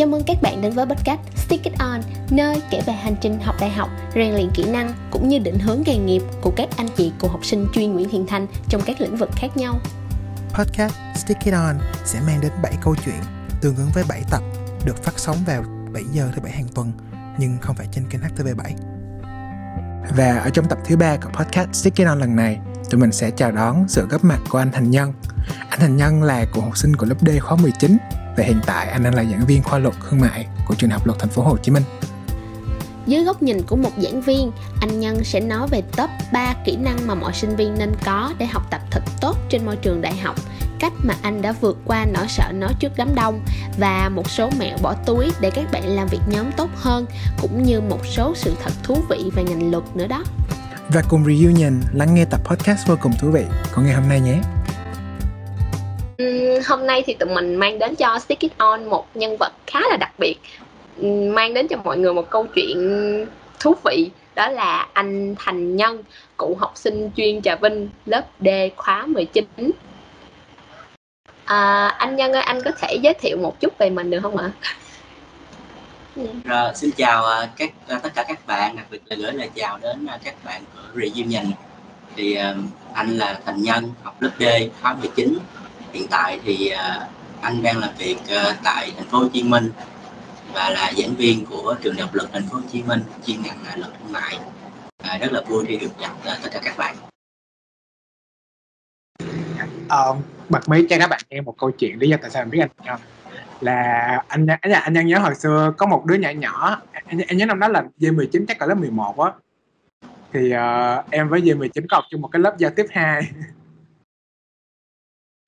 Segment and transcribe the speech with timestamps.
[0.00, 2.00] Chào mừng các bạn đến với podcast Stick It On,
[2.30, 5.58] nơi kể về hành trình học đại học, rèn luyện kỹ năng cũng như định
[5.58, 8.82] hướng nghề nghiệp của các anh chị cùng học sinh chuyên Nguyễn Thiện Thành trong
[8.86, 9.80] các lĩnh vực khác nhau.
[10.54, 13.20] Podcast Stick It On sẽ mang đến 7 câu chuyện
[13.60, 14.42] tương ứng với 7 tập
[14.84, 16.92] được phát sóng vào 7 giờ thứ bảy hàng tuần
[17.38, 18.74] nhưng không phải trên kênh HTV7.
[20.16, 22.58] Và ở trong tập thứ ba của podcast Stick It On lần này,
[22.90, 25.12] tụi mình sẽ chào đón sự góp mặt của anh Thành Nhân.
[25.68, 27.98] Anh Thành Nhân là của học sinh của lớp D khóa 19
[28.36, 31.06] và hiện tại anh đang là giảng viên khoa luật thương mại của trường học
[31.06, 31.82] luật thành phố Hồ Chí Minh.
[33.06, 36.76] Dưới góc nhìn của một giảng viên, anh Nhân sẽ nói về top 3 kỹ
[36.76, 40.00] năng mà mọi sinh viên nên có để học tập thật tốt trên môi trường
[40.00, 40.36] đại học,
[40.78, 43.40] cách mà anh đã vượt qua nỗi sợ nói trước đám đông
[43.78, 47.06] và một số mẹo bỏ túi để các bạn làm việc nhóm tốt hơn,
[47.40, 50.24] cũng như một số sự thật thú vị về ngành luật nữa đó.
[50.88, 54.20] Và cùng reunion lắng nghe tập podcast vô cùng thú vị của ngày hôm nay
[54.20, 54.40] nhé
[56.66, 59.80] hôm nay thì tụi mình mang đến cho Stick It On một nhân vật khá
[59.90, 60.36] là đặc biệt
[60.96, 63.26] ừ, mang đến cho mọi người một câu chuyện
[63.60, 66.02] thú vị đó là anh Thành Nhân,
[66.38, 69.44] cựu học sinh chuyên Trà Vinh, lớp D khóa 19.
[71.44, 74.36] À, anh Nhân ơi, anh có thể giới thiệu một chút về mình được không
[74.36, 74.50] ạ?
[76.44, 79.50] Rồi, xin chào à, các à, tất cả các bạn, đặc biệt là gửi lời
[79.54, 81.44] chào đến à, các bạn của Reunion.
[82.16, 82.38] Thì
[82.94, 84.44] anh là Thành Nhân, học lớp D
[84.82, 85.38] khóa 19.
[85.92, 87.08] Hiện tại thì à,
[87.40, 89.70] anh đang làm việc à, tại thành phố Hồ Chí Minh
[90.52, 93.42] và là giảng viên của trường đại học luật thành phố Hồ Chí Minh chuyên
[93.42, 94.38] ngành luật thương mại.
[94.98, 96.96] À, rất là vui khi được gặp à, tất cả các bạn.
[99.90, 99.98] à,
[100.48, 102.60] bật mí cho các bạn nghe một câu chuyện lý do tại sao mình biết
[102.60, 103.00] anh không
[103.60, 107.36] là anh anh anh nhân nhớ hồi xưa có một đứa nhỏ nhỏ anh, anh
[107.36, 109.32] nhớ năm đó là D19 chắc là lớp 11 á
[110.32, 113.24] thì uh, em với D19 có học chung một cái lớp giao tiếp 2 yeah.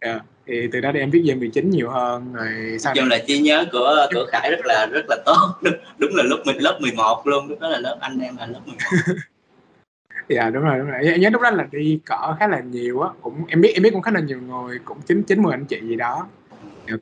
[0.05, 3.39] Dạ thì từ đó thì em biết D19 nhiều hơn rồi sau chung là trí
[3.39, 5.55] nhớ của của Khải rất là rất là tốt.
[5.63, 8.47] Đúng, đúng là lúc mình lớp 11 luôn lúc đó là lớp anh em là
[8.47, 8.79] lớp 11
[10.29, 11.01] dạ đúng rồi đúng rồi.
[11.05, 13.83] Em nhớ lúc đó là đi cỡ khá là nhiều á cũng em biết em
[13.83, 16.27] biết cũng khá là nhiều người cũng chín chín mười anh chị gì đó.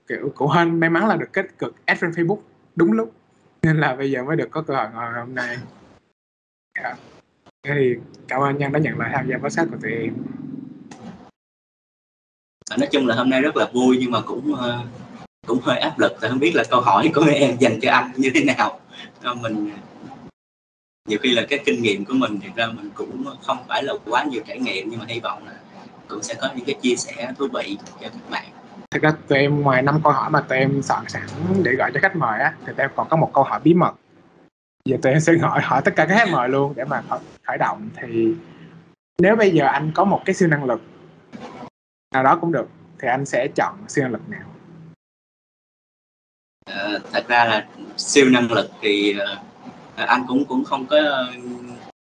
[0.09, 2.39] Kiểu cũng hên may mắn là được kết cực add trên Facebook
[2.77, 3.13] đúng lúc
[3.63, 5.57] nên là bây giờ mới được có cơ hội ngồi hôm nay.
[7.63, 7.97] Thế thì
[8.29, 10.15] cảm ơn Nhân đã nhận lời tham gia podcast của tụi em
[12.77, 14.59] nói chung là hôm nay rất là vui nhưng mà cũng uh,
[15.47, 16.13] cũng hơi áp lực.
[16.21, 18.81] Tại không biết là câu hỏi của em dành cho anh như thế nào.
[19.23, 19.71] Ờ, mình
[21.09, 23.93] nhiều khi là cái kinh nghiệm của mình thì ra mình cũng không phải là
[24.05, 25.53] quá nhiều trải nghiệm nhưng mà hy vọng là
[26.09, 28.45] cũng sẽ có những cái chia sẻ thú vị cho các bạn.
[28.91, 31.23] Thực ra tụi em ngoài năm câu hỏi mà tụi em soạn sẵn
[31.63, 33.75] để gọi cho khách mời á thì tụi em còn có một câu hỏi bí
[33.75, 33.93] mật.
[34.85, 37.03] Giờ tụi em sẽ hỏi hỏi tất cả các khách mời luôn để mà
[37.43, 37.89] khởi động.
[38.03, 38.35] Thì
[39.23, 40.81] nếu bây giờ anh có một cái siêu năng lực
[42.15, 42.67] nào đó cũng được
[42.99, 44.49] thì anh sẽ chọn siêu năng lực nào?
[46.67, 47.67] À, thật ra là
[47.97, 49.39] siêu năng lực thì uh,
[49.97, 51.27] anh cũng cũng không có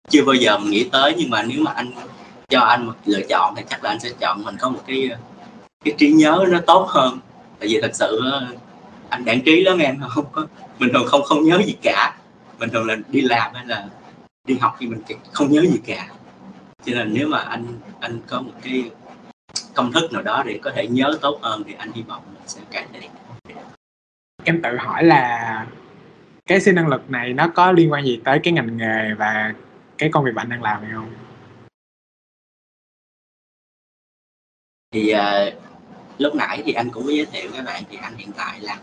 [0.10, 1.92] chưa bao giờ nghĩ tới nhưng mà nếu mà anh
[2.50, 5.10] cho anh một lựa chọn thì chắc là anh sẽ chọn mình có một cái
[5.10, 5.18] ờ,
[5.86, 7.20] cái trí nhớ nó tốt hơn.
[7.60, 8.22] Tại vì thật sự
[9.10, 10.48] anh đảng trí lắm em không có
[10.80, 12.18] mình thường không không nhớ gì cả.
[12.60, 13.88] Mình thường là đi làm hay là
[14.48, 15.02] đi học thì mình
[15.32, 16.08] không nhớ gì cả.
[16.86, 17.66] Cho nên nếu mà anh
[18.00, 18.90] anh có một cái
[19.76, 22.44] công thức nào đó để có thể nhớ tốt hơn thì anh hy vọng mình
[22.48, 23.12] sẽ cải thiện
[24.46, 25.68] em tự hỏi là
[26.46, 29.54] cái siêu năng lực này nó có liên quan gì tới cái ngành nghề và
[29.98, 31.14] cái công việc bạn đang làm hay không?
[34.92, 35.54] Thì uh,
[36.18, 38.78] lúc nãy thì anh cũng có giới thiệu các bạn thì anh hiện tại làm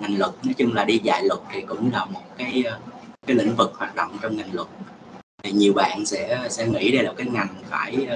[0.00, 2.64] ngành luật nói chung là đi dạy luật thì cũng là một cái
[3.26, 4.68] cái lĩnh vực hoạt động trong ngành luật.
[5.42, 8.08] Thì nhiều bạn sẽ sẽ nghĩ đây là cái ngành phải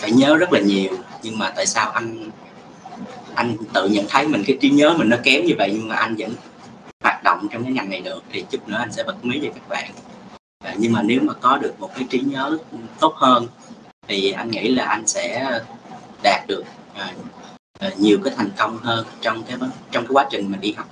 [0.00, 0.90] phải nhớ rất là nhiều.
[1.22, 2.30] Nhưng mà tại sao anh
[3.34, 5.96] anh tự nhận thấy mình cái trí nhớ mình nó kém như vậy nhưng mà
[5.96, 6.30] anh vẫn
[7.04, 9.48] hoạt động trong cái ngành này được thì chút nữa anh sẽ bật mí cho
[9.54, 9.90] các bạn.
[10.64, 12.58] À, nhưng mà nếu mà có được một cái trí nhớ
[13.00, 13.46] tốt hơn
[14.08, 15.60] thì anh nghĩ là anh sẽ
[16.22, 19.56] đạt được uh, uh, nhiều cái thành công hơn trong cái
[19.90, 20.88] trong cái quá trình mình đi học.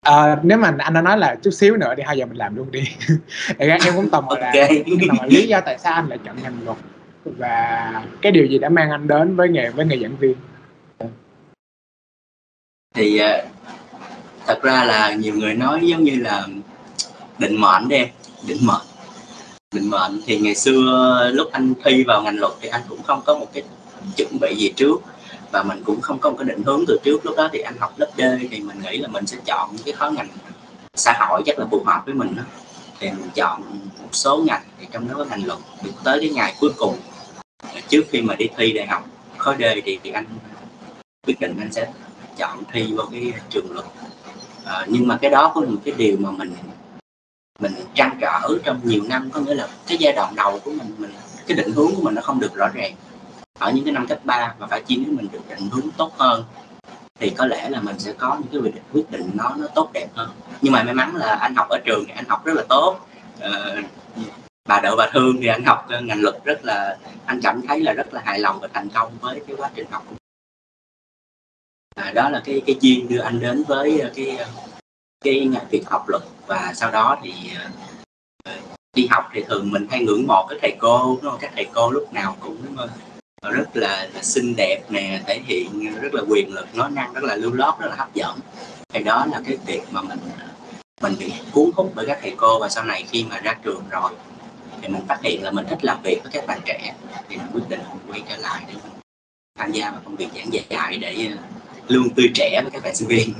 [0.00, 2.56] À, nếu mà anh đã nói là chút xíu nữa thì hai giờ mình làm
[2.56, 2.84] luôn đi.
[3.58, 4.84] Em cũng tò mò okay.
[4.86, 6.78] là lý do tại sao anh lại chọn ngành luật
[7.24, 10.34] và cái điều gì đã mang anh đến với nghề với nghề giảng viên?
[12.94, 13.44] Thì ờ,
[14.46, 16.46] thật ra là nhiều người nói giống như là
[17.38, 18.08] định mệnh đi em,
[18.46, 18.86] định mệnh.
[19.74, 23.22] Định mệnh thì ngày xưa lúc anh thi vào ngành luật thì anh cũng không
[23.24, 23.62] có một cái
[24.16, 24.96] chuẩn bị gì trước.
[25.52, 27.26] Và mình cũng không có một cái định hướng từ trước.
[27.26, 29.84] Lúc đó thì anh học lớp D thì mình nghĩ là mình sẽ chọn những
[29.84, 30.28] cái khó ngành
[30.94, 32.42] xã hội chắc là phù hợp với mình đó.
[33.00, 33.62] thì mình chọn
[34.02, 36.96] một số ngành thì trong đó có ngành luật, được tới cái ngày cuối cùng
[37.88, 40.24] trước khi mà đi thi đại học khối D thì, thì anh
[41.26, 41.92] quyết định anh sẽ
[42.36, 43.86] chọn thi vào cái trường luật.
[44.64, 46.54] À, nhưng mà cái đó có một cái điều mà mình
[47.60, 50.94] mình trăn trở trong nhiều năm có nghĩa là cái giai đoạn đầu của mình
[50.98, 51.12] mình
[51.46, 52.94] cái định hướng của mình nó không được rõ ràng.
[53.58, 56.12] Ở những cái năm cấp 3 và phải chi nếu mình được định hướng tốt
[56.18, 56.44] hơn
[57.20, 60.06] thì có lẽ là mình sẽ có những cái quyết định nó nó tốt đẹp
[60.14, 60.30] hơn.
[60.60, 62.98] Nhưng mà may mắn là anh học ở trường thì anh học rất là tốt.
[63.40, 63.76] Ờ,
[64.68, 66.96] bà đỡ bà thương thì anh học ngành luật rất là
[67.26, 69.86] anh cảm thấy là rất là hài lòng và thành công với cái quá trình
[69.90, 70.04] học
[71.94, 74.46] à, đó là cái cái duyên đưa anh đến với ờ, cái ờ,
[75.24, 76.22] cái ngành việc học luật.
[76.46, 77.32] Và sau đó thì
[78.44, 78.52] ờ,
[78.96, 81.40] đi học thì thường mình hay ngưỡng mộ các thầy cô đúng không?
[81.40, 82.76] các thầy cô lúc nào cũng
[83.42, 87.24] rất là, là xinh đẹp nè thể hiện rất là quyền lực nói năng rất
[87.24, 88.38] là lưu lót rất là hấp dẫn.
[88.88, 90.18] Thì đó là cái việc mà mình
[91.00, 92.58] mình bị cuốn hút bởi các thầy cô.
[92.58, 94.10] Và sau này khi mà ra trường rồi
[94.84, 96.94] thì mình phát hiện là mình thích làm việc với các bạn trẻ.
[97.28, 98.74] Thì mình quyết định quay trở lại để
[99.58, 101.36] tham gia vào công việc giảng dạy để à,
[101.88, 103.32] luôn tươi trẻ với các bạn sinh viên.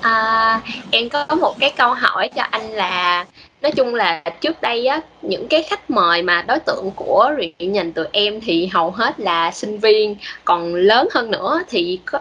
[0.00, 0.60] À,
[0.90, 3.26] em có một cái câu hỏi cho anh là
[3.62, 7.70] nói chung là trước đây á những cái khách mời mà đối tượng của review
[7.70, 12.20] nhìn tụi em thì hầu hết là sinh viên còn lớn hơn nữa thì có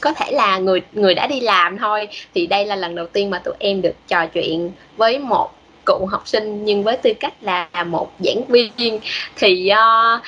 [0.00, 2.08] có thể là người người đã đi làm thôi.
[2.34, 5.50] Thì đây là lần đầu tiên mà tụi em được trò chuyện với một
[5.86, 9.00] cựu học sinh nhưng với tư cách là một giảng viên.
[9.36, 10.22] Thì uh,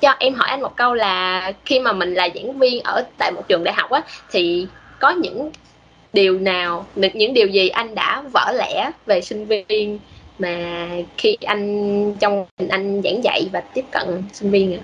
[0.00, 3.32] cho em hỏi anh một câu là khi mà mình là giảng viên ở tại
[3.32, 4.66] một trường đại học á thì
[5.00, 5.50] có những
[6.12, 9.98] điều nào những điều gì anh đã vỡ lẽ về sinh viên
[10.38, 10.86] mà
[11.18, 14.82] khi anh trong anh giảng dạy và tiếp cận sinh viên ạ?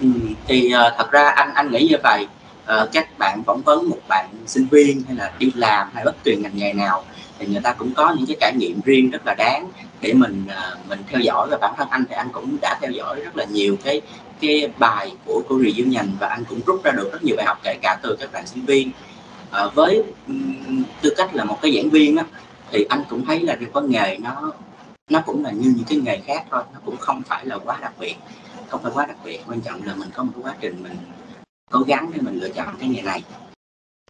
[0.00, 0.06] Ừ,
[0.46, 2.26] thì uh, thật ra anh anh nghĩ như vậy
[2.64, 6.24] uh, các bạn phỏng vấn một bạn sinh viên hay là đi làm hay bất
[6.24, 7.04] kỳ ngành nghề nào
[7.38, 9.70] thì người ta cũng có những cái trải nghiệm riêng rất là đáng
[10.00, 12.90] để mình uh, mình theo dõi và bản thân anh thì anh cũng đã theo
[12.90, 14.00] dõi rất là nhiều cái
[14.40, 17.46] cái bài của cô review nhành và anh cũng rút ra được rất nhiều bài
[17.46, 18.90] học kể cả từ các bạn sinh viên.
[19.50, 20.02] À, với
[21.02, 22.24] tư cách là một cái giảng viên á,
[22.70, 24.52] thì anh cũng thấy là cái có nghề nó
[25.10, 27.78] nó cũng là như những cái nghề khác thôi nó cũng không phải là quá
[27.80, 28.14] đặc biệt
[28.68, 29.40] không phải quá đặc biệt.
[29.48, 30.96] Quan trọng là mình có một cái quá trình mình
[31.72, 33.22] cố gắng để mình lựa chọn cái nghề này.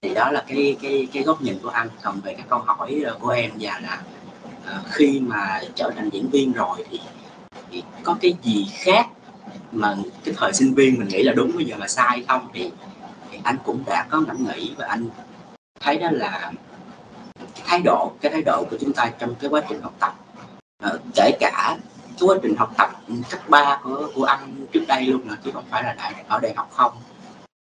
[0.02, 1.88] Thì đó là cái cái cái góc nhìn của anh.
[2.02, 4.02] Còn về cái câu hỏi ờ, của em và là
[4.60, 7.00] uh, khi mà trở thành diễn viên rồi thì,
[7.70, 9.06] thì có cái gì khác
[9.72, 12.48] mà cái thời sinh viên mình nghĩ là đúng bây giờ là sai không?
[12.54, 12.70] Thì,
[13.30, 15.06] thì anh cũng đã có ngẫm nghĩ và anh
[15.80, 16.52] thấy đó là
[17.54, 20.14] cái thái độ cái thái độ của chúng ta trong cái quá trình học tập.
[20.86, 21.76] Uh, kể cả
[22.20, 22.90] cái quá trình học tập
[23.30, 26.38] cấp 3 của của anh trước đây luôn là chứ không phải là đại ở
[26.42, 26.92] đại học không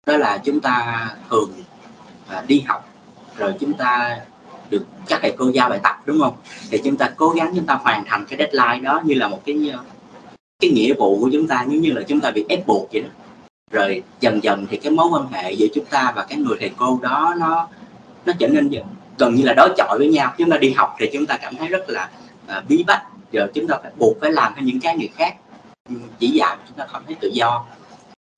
[0.09, 1.51] đó là chúng ta thường
[2.29, 2.89] à, đi học
[3.37, 4.21] rồi chúng ta
[4.71, 6.35] được các thầy cô giao bài tập đúng không?
[6.71, 9.43] Thì chúng ta cố gắng chúng ta hoàn thành cái deadline đó như là một
[9.47, 9.79] cái ờ,
[10.63, 13.03] cái nghĩa vụ của chúng ta như như là chúng ta bị ép buộc vậy
[13.03, 13.09] đó.
[13.71, 16.71] Rồi dần dần thì cái mối quan hệ giữa chúng ta và cái người thầy
[16.77, 17.69] cô đó nó
[18.27, 18.71] nó trở nên
[19.19, 20.35] gần như là đối chọi với nhau.
[20.39, 22.11] Chúng ta đi học thì chúng ta cảm thấy rất là
[22.47, 23.03] à, bí bách
[23.33, 25.35] giờ chúng ta phải buộc phải làm theo những cái người khác.
[26.19, 27.65] Chỉ dạy chúng ta không thấy tự do.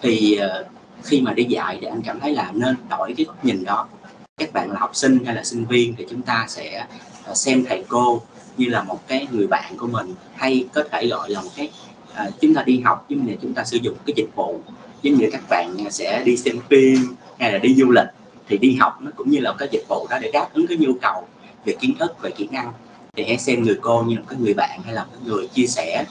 [0.03, 0.65] Thì ờ,
[1.05, 3.89] khi mà đi dạy thì anh cảm thấy là nên đổi cái góc nhìn đó.
[4.37, 6.87] Các bạn là học sinh hay là sinh viên thì chúng ta sẽ
[7.25, 8.23] ờ, xem thầy cô
[8.57, 11.71] như là một cái người bạn của mình hay có thể gọi là một cái
[12.15, 14.61] à, chúng ta đi học nhưng mà chúng ta sử dụng cái dịch vụ
[15.03, 18.09] giống như các bạn sẽ đi xem phim hay là đi du lịch
[18.49, 20.79] thì đi học nó cũng như là cái dịch vụ đó để đáp ứng cái
[20.79, 21.27] nhu cầu
[21.65, 22.73] về kiến thức về kỹ năng.
[23.17, 25.49] Thì hãy xem người cô như là một cái người bạn hay là cái người
[25.49, 26.05] chia sẻ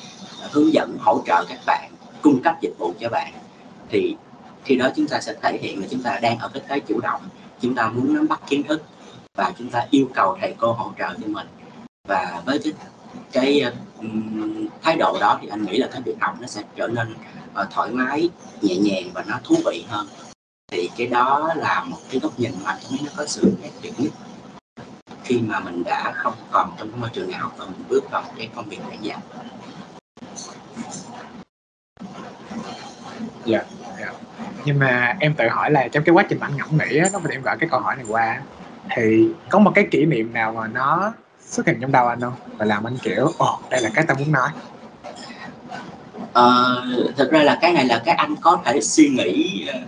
[0.52, 3.34] hướng dẫn hỗ trợ các bạn cung cấp dịch vụ cho bạn.
[3.90, 4.16] Thì
[4.70, 7.00] khi đó chúng ta sẽ thể hiện là chúng ta đang ở cái thế chủ
[7.02, 7.22] động.
[7.62, 8.84] Chúng ta muốn nắm bắt kiến thức
[9.38, 11.48] và chúng ta yêu cầu thầy cô hỗ trợ cho mình.
[12.08, 12.74] Và với cái
[13.32, 13.62] cái
[13.98, 17.14] um, thái độ đó thì anh nghĩ là cái việc học nó sẽ trở nên
[17.62, 18.30] uh, thoải mái
[18.62, 20.08] nhẹ nhàng và nó thú vị hơn.
[20.72, 23.94] Thì cái đó là một cái góc nhìn mà chúng nó có sự khác biệt
[23.98, 24.12] nhất.
[25.24, 28.12] Khi mà mình đã không còn trong cái môi trường đại học và mình bước
[28.12, 29.18] vào cái công việc giảng dạy
[33.46, 33.79] dạ, dạ
[34.66, 37.20] nhưng mà em tự hỏi là trong cái quá trình anh ngẫm nghĩ á nó
[37.20, 38.42] mà em gọi cái câu hỏi này qua
[38.96, 41.14] thì có một cái kỷ niệm nào mà nó
[41.46, 42.34] xuất hiện trong đầu anh không?
[42.58, 44.50] Và làm anh kiểu ồ đây là cái tao muốn nói.
[46.34, 46.84] Ờ,
[47.18, 49.80] thực ra là cái này là cái anh có thể suy nghĩ ờ,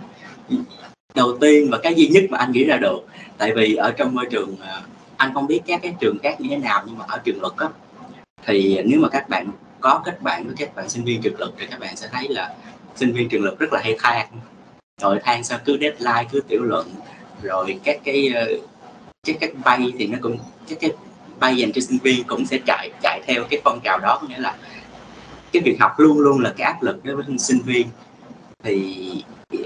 [1.14, 2.98] đầu tiên và cái duy nhất mà anh nghĩ ra được.
[3.38, 4.82] Tại vì ở trong môi trường ờ,
[5.16, 7.52] anh không biết các cái trường khác như thế nào nhưng mà ở trường luật
[7.56, 7.68] á
[8.46, 9.50] thì nếu mà các bạn
[9.80, 12.28] có kết bạn với các bạn sinh viên trường luật thì các bạn sẽ thấy
[12.28, 12.54] là
[12.96, 14.26] sinh viên trường luật rất là hay than
[15.00, 16.94] rồi than sao cứ deadline cứ tiểu luận.
[17.42, 18.46] Rồi các cái ờ,
[19.26, 20.90] các cái bay thì nó cũng các cái
[21.40, 24.20] bay dành cho sinh viên cũng sẽ chạy chạy theo cái phong trào đó.
[24.28, 24.56] Nghĩa là
[25.52, 27.86] cái việc học luôn luôn là cái áp lực đối với sinh viên.
[28.62, 29.24] Thì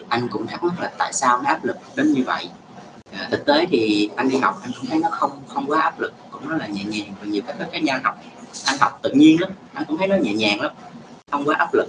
[0.08, 2.48] anh cũng thắc mắc là tại sao nó áp lực đến như vậy?
[3.12, 6.00] À, thực tế thì anh đi học anh cũng thấy nó không không quá áp
[6.00, 8.18] lực cũng rất là nhẹ nhàng và nhiều các các nhà học
[8.66, 10.72] anh học tự nhiên lắm anh cũng thấy nó nhẹ nhàng lắm
[11.30, 11.88] không quá áp lực.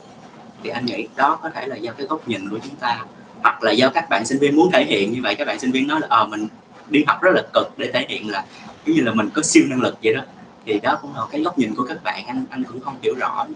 [0.63, 3.05] Thì anh nghĩ đó có thể là do cái góc nhìn của chúng ta
[3.41, 5.71] hoặc là do các bạn sinh viên muốn thể hiện như vậy các bạn sinh
[5.71, 6.47] viên nói là ờ à, mình
[6.89, 8.45] đi học rất là cực để thể hiện là
[8.85, 10.21] giống như là mình có siêu năng lực vậy đó
[10.65, 13.13] thì đó cũng là cái góc nhìn của các bạn anh anh cũng không hiểu
[13.19, 13.47] rõ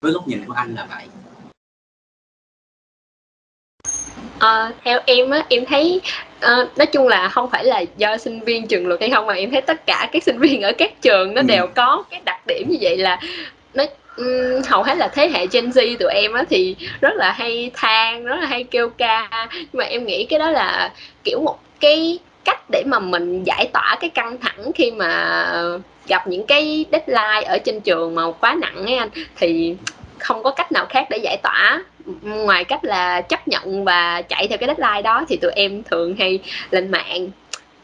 [0.00, 1.04] với góc nhìn của anh là vậy
[4.38, 6.00] À, theo em á em thấy
[6.36, 9.34] uh, nói chung là không phải là do sinh viên trường luật hay không mà
[9.34, 11.46] em thấy tất cả các sinh viên ở các trường nó ừ.
[11.46, 13.20] đều có cái đặc điểm như vậy là
[13.74, 13.84] nó
[14.16, 17.70] um, hầu hết là thế hệ Gen Z tụi em á thì rất là hay
[17.74, 19.28] than rất là hay kêu ca.
[19.52, 20.92] Nhưng mà em nghĩ cái đó là
[21.24, 25.52] kiểu một cái cách để mà mình giải tỏa cái căng thẳng khi mà
[26.08, 29.08] gặp những cái deadline ở trên trường mà quá nặng ấy anh.
[29.36, 29.76] Thì
[30.18, 31.84] không có cách nào khác để giải tỏa.
[32.22, 36.16] Ngoài cách là chấp nhận và chạy theo cái deadline đó thì tụi em thường
[36.18, 36.38] hay
[36.70, 37.28] lên mạng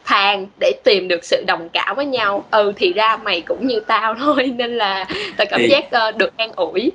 [0.05, 2.45] than để tìm được sự đồng cảm với nhau.
[2.51, 5.05] Ừ thì ra mày cũng như tao thôi nên là
[5.37, 6.91] tao cảm thì, giác uh, được an ủi.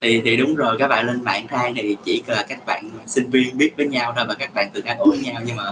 [0.00, 3.30] Thì thì đúng rồi các bạn lên mạng than thì chỉ là các bạn sinh
[3.30, 5.64] viên biết với nhau thôi và các bạn tự an ủi nhau nhưng mà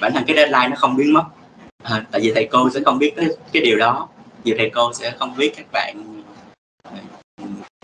[0.00, 1.24] bản thân cái deadline nó không biến mất.
[1.82, 4.08] À, tại vì thầy cô sẽ không biết cái, cái điều đó.
[4.44, 6.22] Vì thầy cô sẽ không biết các bạn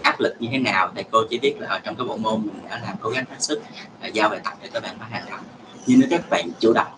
[0.02, 0.92] áp lực như thế nào.
[0.94, 3.24] Thầy cô chỉ biết là ở trong cái bộ môn mình đã làm cố gắng
[3.30, 3.62] hết sức
[4.02, 5.42] là giao bài tập để các bạn phải hoàn thành
[5.86, 6.92] nhưng nếu các bạn chủ động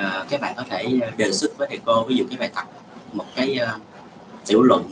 [0.00, 2.50] À, các bạn có thể à, đề xuất với thầy cô ví dụ cái bài
[2.54, 2.64] tập
[3.12, 3.80] một cái uh,
[4.46, 4.84] tiểu luận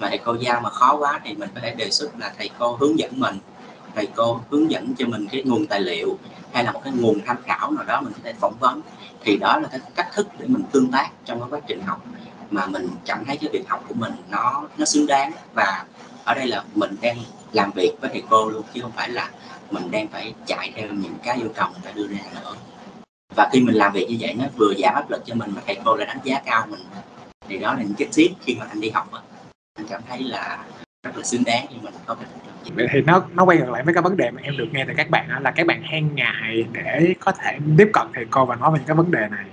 [0.00, 2.50] mà thầy cô giao mà khó quá thì mình có thể đề xuất là thầy
[2.58, 3.38] cô hướng dẫn mình
[3.94, 6.18] thầy cô hướng dẫn cho mình cái nguồn tài liệu
[6.52, 8.80] hay là một cái nguồn tham khảo nào đó mình có thể phỏng vấn.
[9.24, 12.04] Thì đó là cái cách thức để mình tương tác trong cái quá trình học
[12.50, 15.32] mà mình cảm thấy cái việc học của mình nó nó xứng đáng.
[15.54, 15.84] Và
[16.24, 17.18] ở đây là mình đang
[17.52, 19.30] làm việc với thầy cô luôn chứ không phải là
[19.70, 22.54] mình đang phải chạy theo những cái yêu cầu người ta đưa ra nữa
[23.36, 25.62] và khi mình làm việc như vậy nó vừa giảm áp lực cho mình mà
[25.66, 26.80] thầy cô lại đánh giá cao mình
[27.48, 29.20] thì đó là những cái tip khi mà anh đi học á.
[29.74, 30.64] Anh cảm thấy là
[31.02, 32.26] rất là xứng đáng khi mình có cái
[32.76, 32.86] vậy.
[32.92, 34.94] Thì nó nó quay ngược lại với cái vấn đề mà em được nghe từ
[34.96, 38.56] các bạn là các bạn hay ngại để có thể tiếp cận thầy cô và
[38.56, 39.46] nói về những cái vấn đề này.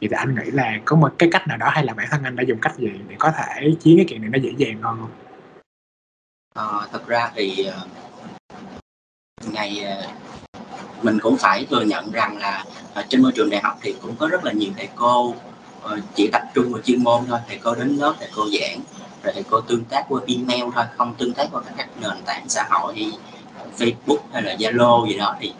[0.00, 2.36] Thì anh nghĩ là có một cái cách nào đó hay là bản thân anh
[2.36, 4.98] đã dùng cách gì để có thể chiến cái chuyện này nó dễ dàng hơn
[5.00, 5.10] không?
[6.54, 10.10] À, thật ra thì uh, ngày uh,
[11.02, 12.64] mình cũng phải thừa nhận rằng là
[13.00, 15.34] uh, trên môi trường đại học thì cũng có rất là nhiều thầy cô
[15.84, 18.80] uh, chỉ tập trung vào chuyên môn thôi thầy cô đến lớp thầy cô giảng
[19.22, 22.48] rồi thầy cô tương tác qua email thôi không tương tác qua các nền tảng
[22.48, 23.12] xã hội như
[23.78, 25.36] Facebook hay là Zalo gì đó.
[25.40, 25.52] Thì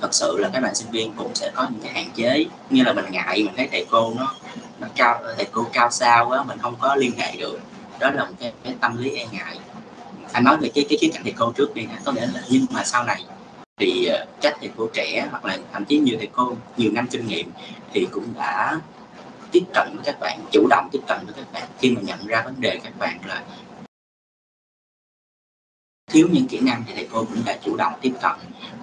[0.00, 2.82] thật sự là các bạn sinh viên cũng sẽ có những cái hạn chế như
[2.82, 4.34] là mình ngại mình thấy thầy cô nó
[4.80, 7.60] nó cao thầy cô cao sao quá mình không có liên hệ được.
[7.98, 9.58] Đó là một cái, cái tâm lý e ngại.
[10.32, 12.66] Anh nói về cái cái khía cạnh thầy cô trước đi có nghĩa là nhưng
[12.70, 13.24] mà sau này
[13.78, 17.06] thì ờ, các thầy cô trẻ hoặc là thậm chí nhiều thầy cô nhiều năm
[17.10, 17.50] kinh nghiệm
[17.92, 18.80] thì cũng đã
[19.52, 22.26] tiếp cận với các bạn chủ động tiếp cận với các bạn khi mà nhận
[22.26, 23.42] ra vấn đề các bạn là
[26.08, 28.32] thiếu những kỹ năng thì thầy cô cũng đã chủ động tiếp cận.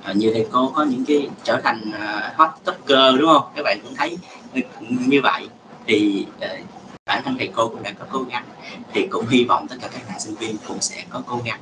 [0.04, 3.52] Ờ, à, như thầy cô có những cái trở thành uh, hot talker đúng không?
[3.56, 4.18] Các bạn cũng thấy
[4.54, 4.62] ừ,
[5.08, 5.48] như vậy.
[5.88, 6.68] Thì uh,
[7.06, 8.46] bản thân thầy cô cũng đã có cố gắng
[8.94, 11.60] thì cũng hy vọng tất cả các bạn sinh viên cũng sẽ có cố gắng.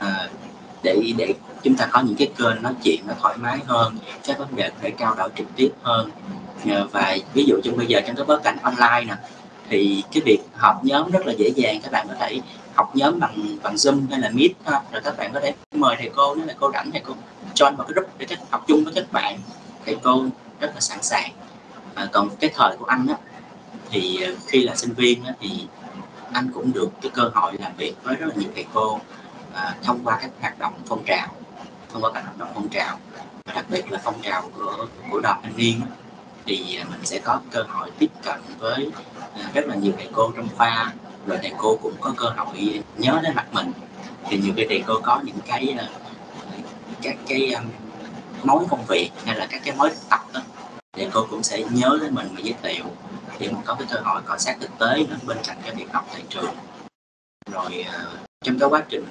[0.00, 0.30] Uh,
[0.82, 4.38] để để chúng ta có những cái kênh nói chuyện nó thoải mái hơn các
[4.38, 6.10] vấn đề có thể trao đổi trực tiếp hơn.
[6.92, 9.14] Và ví dụ trong bây giờ trong cái bối cảnh online nè
[9.68, 11.80] thì cái việc học nhóm rất là dễ dàng.
[11.82, 12.40] Các bạn có thể
[12.74, 14.80] học nhóm bằng bằng zoom hay là meet ha.
[14.92, 17.14] rồi các bạn có thể mời thầy cô nếu là cô rảnh thầy cô
[17.54, 19.38] join vào cái group để các học chung với các bạn.
[19.86, 20.24] Thầy cô
[20.60, 21.30] rất là sẵn sàng.
[21.94, 23.16] À, còn cái thời của anh á
[23.90, 25.50] thì à, khi là sinh viên á, thì
[26.32, 29.00] anh cũng được cái cơ hội làm việc với rất là nhiều thầy cô
[29.58, 31.28] à, thông qua các hoạt động phong trào
[31.92, 32.98] thông qua các hoạt động phong trào
[33.44, 35.80] và đặc biệt là phong trào của của đoàn thanh niên
[36.46, 38.90] thì à, mình sẽ có cơ hội tiếp cận với
[39.34, 40.92] à, rất là nhiều thầy cô trong khoa
[41.26, 43.72] rồi thầy cô cũng có cơ hội nhớ đến mặt mình.
[44.28, 45.76] Thì nhiều khi thầy cô có những cái
[47.02, 47.54] các cái
[48.42, 50.40] mối công việc hay là các cái mối tập đó
[50.92, 52.84] thầy cô cũng sẽ nhớ đến mình và giới thiệu
[53.38, 55.92] để mình có cái cơ hội cọ sát thực tế nữa bên cạnh cái việc
[55.92, 56.54] học tại trường.
[57.52, 57.84] Rồi
[58.44, 59.04] trong cái quá trình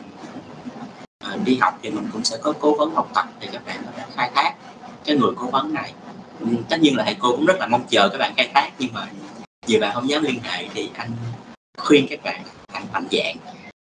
[1.29, 3.77] Ờ, đi học thì mình cũng sẽ có cố vấn học tập thì các bạn
[3.85, 4.53] có thể khai thác
[5.05, 5.93] cái người cố vấn này.
[6.39, 8.69] Ừ, tất nhiên là thầy cô cũng rất là mong chờ các bạn khai thác,
[8.79, 9.07] nhưng mà
[9.67, 11.11] vì bạn không dám liên hệ thì anh
[11.77, 12.41] khuyên các bạn
[12.73, 13.35] hãy mạnh dạng.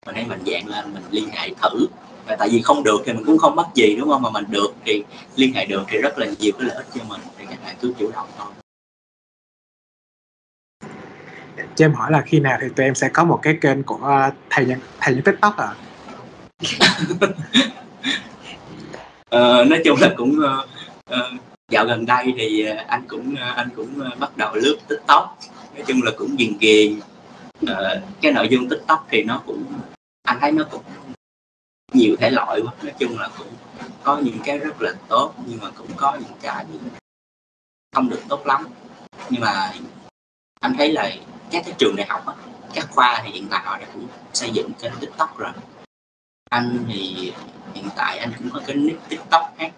[0.05, 1.87] Mình hãy mạnh dạng lên, mình liên hệ thử.
[2.25, 4.21] Và tại vì không được thì mình cũng không mất gì, đúng không?
[4.21, 5.03] Mà mình được thì
[5.35, 7.75] liên hệ được thì rất là nhiều cái lợi ích cho mình thì các bạn
[7.81, 8.47] cứ chủ động thôi.
[11.75, 13.99] Cho em hỏi là khi nào thì tụi em sẽ có một cái kênh của
[14.01, 15.75] ờ, thầy nhân thầy nhân tiktok à
[16.65, 16.71] uh,
[19.69, 20.69] nói chung là cũng uh,
[21.13, 25.37] uh, dạo gần đây thì anh cũng anh cũng bắt đầu lướt tiktok.
[25.75, 26.99] Nói chung là cũng ghiền ghiền.
[27.63, 27.69] Uh,
[28.21, 29.63] cái nội dung tiktok thì nó cũng
[30.23, 30.83] anh thấy nó cũng
[31.93, 32.73] nhiều thể loại quá.
[32.83, 33.47] Nói chung là cũng
[34.03, 36.65] có những cái rất là tốt nhưng mà cũng có những cái
[37.95, 38.67] không được tốt lắm.
[39.29, 39.73] Nhưng mà
[40.59, 41.11] anh thấy là
[41.51, 42.33] các cái trường đại học á,
[42.73, 45.51] các khoa thì hiện tại họ đã cũng xây dựng kênh tiktok rồi
[46.49, 47.31] anh thì
[47.73, 49.71] hiện tại anh cũng có cái nick tiktok hát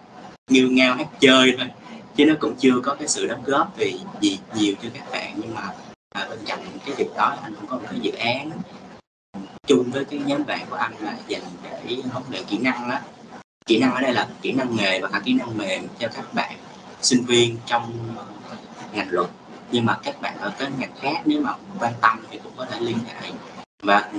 [0.50, 1.68] như ngao hát chơi thôi.
[2.16, 5.34] Chứ nó cũng chưa có cái sự đóng góp vì gì nhiều cho các bạn.
[5.36, 5.62] Nhưng mà
[6.14, 8.50] à, bên cạnh cái việc đó anh cũng có một cái dự án
[9.66, 11.42] chung với cái nhóm bạn của anh là dành
[11.86, 12.98] để huấn luyện kỹ năng đó
[13.66, 16.34] kỹ năng ở đây là kỹ năng nghề và cả kỹ năng mềm cho các
[16.34, 16.56] bạn
[17.02, 18.14] sinh viên trong
[18.92, 19.30] ngành luật.
[19.72, 22.64] Nhưng mà các bạn ở các ngành khác nếu mà quan tâm thì cũng có
[22.64, 23.30] thể liên hệ
[23.82, 24.10] và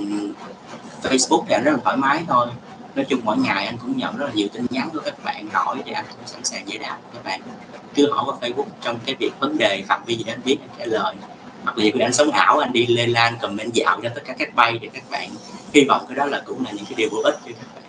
[1.02, 2.48] Facebook thì anh rất là thoải mái thôi.
[2.94, 5.48] Nói chung mỗi ngày anh cũng nhận rất là nhiều tin nhắn của các bạn
[5.52, 6.98] hỏi thì anh cũng sẵn sàng giải đáp.
[7.12, 7.40] Các bạn
[7.94, 10.78] cứ hỏi qua Facebook trong cái việc vấn đề phạm vi gì anh biết anh
[10.78, 11.14] trả lời.
[11.64, 14.54] Hoặc là anh sống ảo anh đi lên lan comment dạo cho tất cả các
[14.54, 15.30] bay để các bạn
[15.74, 17.84] hy vọng cái đó là cũng là những cái điều bổ ích cho các bạn.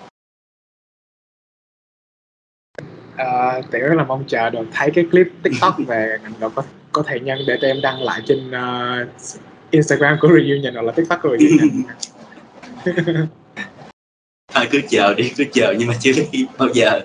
[3.17, 6.63] À, Tiểu rất là mong chờ được thấy cái clip tiktok về ngành luật có,
[6.91, 9.07] có thể nhân để tụi em đăng lại trên uh,
[9.75, 11.83] Instagram của Reunion hoặc là TikTok của Reunion.
[14.53, 17.01] Thôi cứ chờ đi cứ chờ nhưng mà chưa biết bao giờ.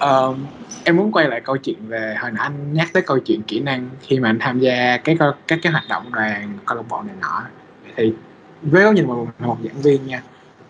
[0.00, 0.46] Um,
[0.84, 3.60] em muốn quay lại câu chuyện về hồi nãy anh nhắc tới câu chuyện kỹ
[3.60, 5.16] năng khi mà anh tham gia cái
[5.46, 7.42] các cái hoạt động đoàn câu lạc bộ này nọ.
[7.96, 8.12] Thì
[8.62, 10.22] với góc nhìn một, một giảng viên nha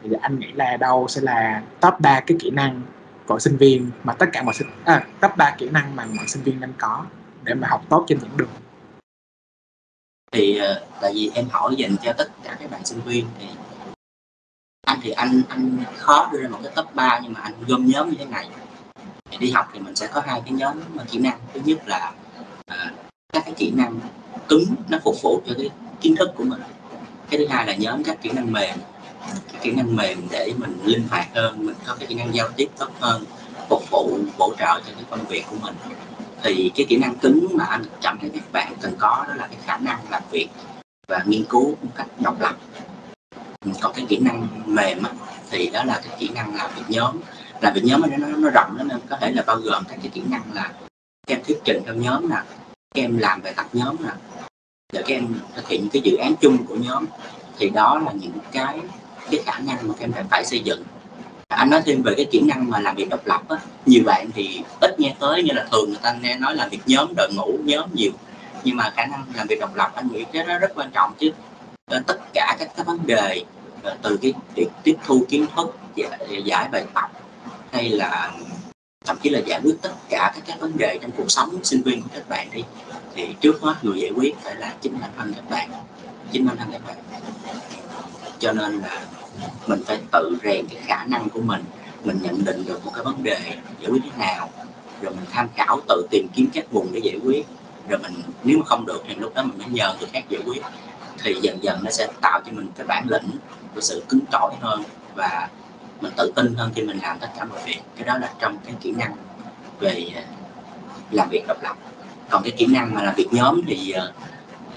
[0.02, 2.82] thì anh nghĩ là đâu sẽ là top 3 cái kỹ năng
[3.26, 6.26] của sinh viên mà tất cả mọi sinh à, top 3 kỹ năng mà mọi
[6.26, 7.04] sinh viên nên có
[7.44, 8.48] để mà học tốt trên những đường
[10.32, 13.46] thì ờ, tại vì em hỏi dành cho tất cả các bạn sinh viên thì
[14.86, 17.86] anh thì anh anh khó đưa ra một cái top 3 nhưng mà anh gom
[17.86, 18.48] nhóm như thế này.
[19.30, 21.38] Thì đi học thì mình sẽ có hai cái nhóm kỹ năng.
[21.54, 22.12] Thứ nhất là
[22.66, 22.92] à,
[23.32, 24.00] các cái kỹ năng
[24.48, 26.60] cứng nó phục vụ cho cái kiến thức của mình.
[27.30, 28.78] Cái thứ hai là nhóm các kỹ năng mềm.
[29.62, 32.68] Kỹ năng mềm để mình linh hoạt hơn mình có cái kỹ năng giao tiếp
[32.78, 33.24] tốt hơn
[33.68, 35.74] phục vụ bổ trợ cho cái công việc của mình
[36.42, 39.46] thì cái kỹ năng cứng mà anh chậm cho các bạn cần có đó là
[39.46, 40.48] cái khả năng làm việc
[41.08, 42.56] và nghiên cứu một cách độc lập.
[43.80, 45.02] Còn cái kỹ năng mềm
[45.50, 47.16] thì đó là cái kỹ năng làm việc nhóm.
[47.60, 50.10] Làm việc nhóm nó, nó rộng lắm nên có thể là bao gồm các cái
[50.14, 50.72] kỹ năng là
[51.26, 52.36] các em thuyết trình trong nhóm nè
[52.94, 54.10] các em làm bài tập nhóm nè
[54.92, 57.06] để các em thực hiện những cái dự án chung của nhóm.
[57.58, 58.80] Thì đó là những cái
[59.30, 60.82] cái khả năng mà các em phải xây dựng
[61.52, 63.56] anh nói thêm về cái kỹ năng mà làm việc độc lập á.
[63.86, 66.80] Nhiều bạn thì ít nghe tới như là thường người ta nghe nói là việc
[66.86, 68.12] nhóm đội ngũ nhóm nhiều.
[68.64, 71.14] Nhưng mà khả năng làm việc độc lập anh nghĩ cái đó rất quan trọng
[71.18, 71.30] chứ.
[71.90, 73.44] Ờ, tất cả các cái vấn đề
[73.82, 77.10] ờ, từ cái việc tiếp thu kiến thức giải, giải bài tập
[77.72, 78.32] hay là
[79.04, 81.82] thậm chí là giải quyết tất cả các cái vấn đề trong cuộc sống sinh
[81.82, 82.62] viên của các bạn đi
[83.14, 85.70] thì trước hết người giải quyết phải là chính bản thân các bạn.
[86.32, 86.96] Chính bản thân các bạn.
[88.38, 89.00] Cho nên là
[89.66, 91.64] mình phải tự rèn cái khả năng của mình.
[92.04, 93.38] Mình nhận định được một cái vấn đề
[93.80, 94.50] giải quyết thế nào,
[95.02, 97.46] rồi mình tham khảo tự tìm kiếm các vùng để giải quyết.
[97.88, 98.14] Rồi mình,
[98.44, 100.62] nếu mà không được thì lúc đó mình mới nhờ người khác giải quyết.
[101.22, 103.30] Thì dần dần nó sẽ tạo cho mình cái bản lĩnh
[103.74, 104.82] của sự cứng cỏi hơn
[105.14, 105.48] và
[106.00, 107.80] mình tự tin hơn khi mình làm tất cả mọi việc.
[107.96, 109.16] Cái đó là trong cái kỹ năng
[109.80, 110.22] về à,
[111.10, 111.76] làm việc độc lập.
[112.30, 114.04] Còn cái kỹ năng mà làm việc nhóm thì à,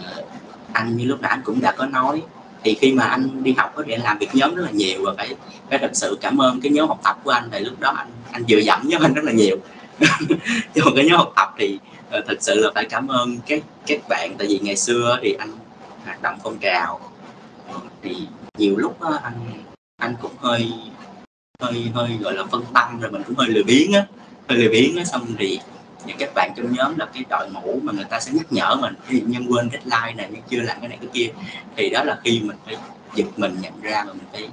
[0.04, 0.12] à,
[0.74, 2.24] anh như lúc nãy anh cũng đã có nói
[2.66, 5.14] thì khi mà anh đi học thì anh làm việc nhóm rất là nhiều và
[5.18, 5.36] phải
[5.70, 7.50] phải thật sự cảm ơn cái nhóm học tập của anh.
[7.52, 9.58] Thì lúc đó anh anh vừa dẫm nhóm anh rất là nhiều.
[10.74, 11.80] Chứ còn cái nhóm học tập thì
[12.18, 14.36] uh, thật sự là phải cảm ơn các các bạn.
[14.38, 15.52] Tại vì ngày xưa thì anh
[16.06, 17.00] hoạt động phong trào
[17.74, 18.16] ờ, thì
[18.58, 19.40] nhiều lúc đó, anh
[19.98, 20.72] anh cũng hơi
[21.62, 24.06] hơi hơi gọi là phân tâm rồi mình cũng hơi lười biếng á
[24.50, 25.04] hơi lười biếng á.
[25.06, 25.60] Xong thì
[26.06, 28.76] những các bạn trong nhóm là cái đội ngũ mà người ta sẽ nhắc nhở
[28.76, 28.94] mình.
[29.08, 31.30] Ví nhân quên deadline này nhưng chưa làm cái này cái kia.
[31.76, 32.78] Thì đó là khi mình phải
[33.16, 34.50] giật mình nhận ra mà mình phải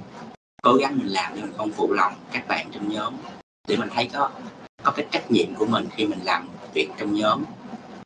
[0.61, 3.13] cố gắng mình làm để mình không phụ lòng các bạn trong nhóm.
[3.67, 4.29] Để mình thấy có
[4.83, 7.43] có cái trách nhiệm của mình khi mình làm việc trong nhóm.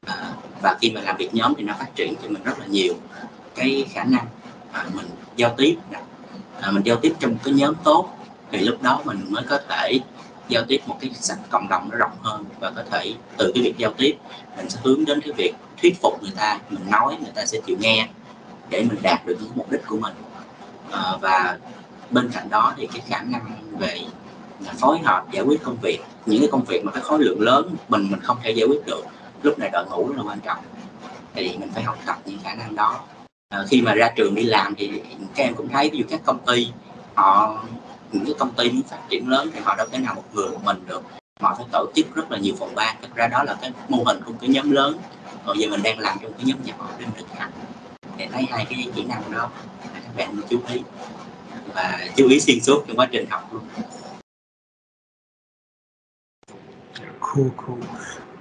[0.05, 2.65] À, và khi mà làm việc nhóm thì nó phát triển cho mình rất là
[2.65, 2.93] nhiều
[3.55, 4.25] cái khả năng
[4.71, 5.05] à, mình
[5.35, 5.75] giao tiếp
[6.61, 8.09] à, mình giao tiếp trong cái nhóm tốt
[8.51, 9.99] thì lúc đó mình mới có thể
[10.49, 13.63] giao tiếp một cái sách cộng đồng nó rộng hơn và có thể từ cái
[13.63, 14.17] việc giao tiếp
[14.57, 17.59] mình sẽ hướng đến cái việc thuyết phục người ta mình nói người ta sẽ
[17.65, 18.07] chịu nghe
[18.69, 20.13] để mình đạt được những mục đích của mình.
[20.91, 21.57] À, và
[22.11, 23.45] bên cạnh đó thì cái khả năng
[23.79, 23.99] về
[24.65, 27.41] à, phối hợp giải quyết công việc những cái công việc mà cái khối lượng
[27.41, 29.03] lớn mình mình không thể giải quyết được
[29.43, 30.59] lúc này đội ngũ rất là quan trọng.
[31.33, 32.99] Thì mình phải học tập những khả năng đó.
[33.49, 35.01] À, khi mà ra trường đi làm thì
[35.35, 36.67] các em cũng thấy ví dụ các công ty
[37.15, 37.63] họ
[38.11, 40.49] những cái công ty muốn phát triển lớn thì họ đâu thể nào một người
[40.49, 41.01] một mình được.
[41.39, 42.95] Họ phải tổ chức rất là nhiều phòng ban.
[43.01, 44.97] Thực ra đó là cái mô hình của cái nhóm lớn.
[45.45, 47.51] Còn giờ mình đang làm trong cái nhóm nhỏ để mình thực hành.
[48.17, 49.51] Để thấy hai cái kỹ năng đó
[49.83, 50.81] các bạn chú ý
[51.73, 53.63] và chú ý xuyên suốt trong quá trình học luôn.
[57.19, 57.79] Cool cool.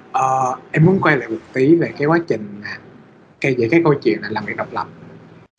[0.08, 2.78] Uh, em muốn quay lại một tí về cái quá trình cái
[3.40, 4.86] kể về cái câu chuyện là làm việc độc lập.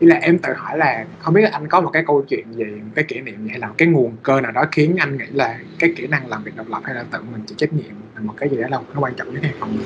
[0.01, 2.63] Ý là em tự hỏi là không biết anh có một cái câu chuyện gì,
[2.63, 5.17] một cái kỷ niệm gì hay là một cái nguồn cơ nào đó khiến anh
[5.17, 7.73] nghĩ là cái kỹ năng làm việc độc lập hay là tự mình chịu trách
[7.73, 9.77] nhiệm là một cái gì đó là nó quan trọng nhất hay không?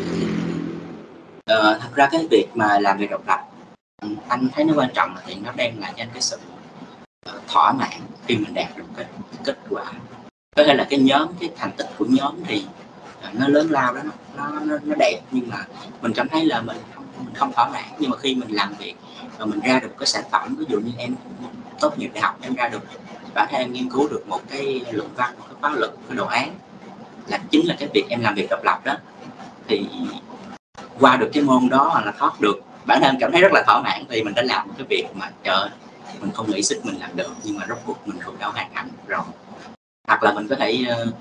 [1.46, 3.40] Ờ, thật ra cái việc mà làm việc độc lập
[4.02, 6.38] ừ, anh thấy nó quan trọng thì nó đem lại cho anh cái sự
[7.26, 9.06] ờ, thỏa mãn khi mình đạt được cái
[9.46, 9.92] kết quả
[10.56, 12.66] có thể là cái nhóm cái thành tích của nhóm thì
[13.22, 14.02] ờ, nó lớn lao đó
[14.36, 15.66] nó nó, nó đẹp nhưng mà
[16.02, 18.74] mình cảm thấy là mình không mình không thỏa mãn nhưng mà khi mình làm
[18.80, 18.94] việc
[19.38, 21.16] và mình ra được cái sản phẩm ví dụ như em
[21.80, 22.82] tốt nghiệp đại học em ra được
[23.34, 26.18] bản thân em nghiên cứu được một cái luận văn một cái khóa luận cái
[26.18, 26.56] đồ án
[27.28, 28.96] là chính là cái việc em làm việc độc lập đó
[29.68, 29.86] thì
[31.00, 32.56] qua được cái môn đó hoặc là thoát được.
[32.86, 35.06] Bản thân cảm thấy rất là thỏa mãn vì mình đã làm một cái việc
[35.14, 35.70] mà trời
[36.22, 38.70] mình không nghĩ sức mình làm được nhưng mà rốt cuộc mình cũng đã hoàn
[38.74, 39.22] thành rồi.
[40.08, 41.14] Hoặc là mình có thể uh,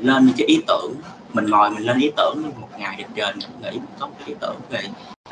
[0.00, 0.94] lên những cái ý tưởng
[1.32, 4.16] mình ngồi mình lên ý tưởng một ngày đẹp trời mình nghĩ mình có một
[4.26, 4.80] ý tưởng về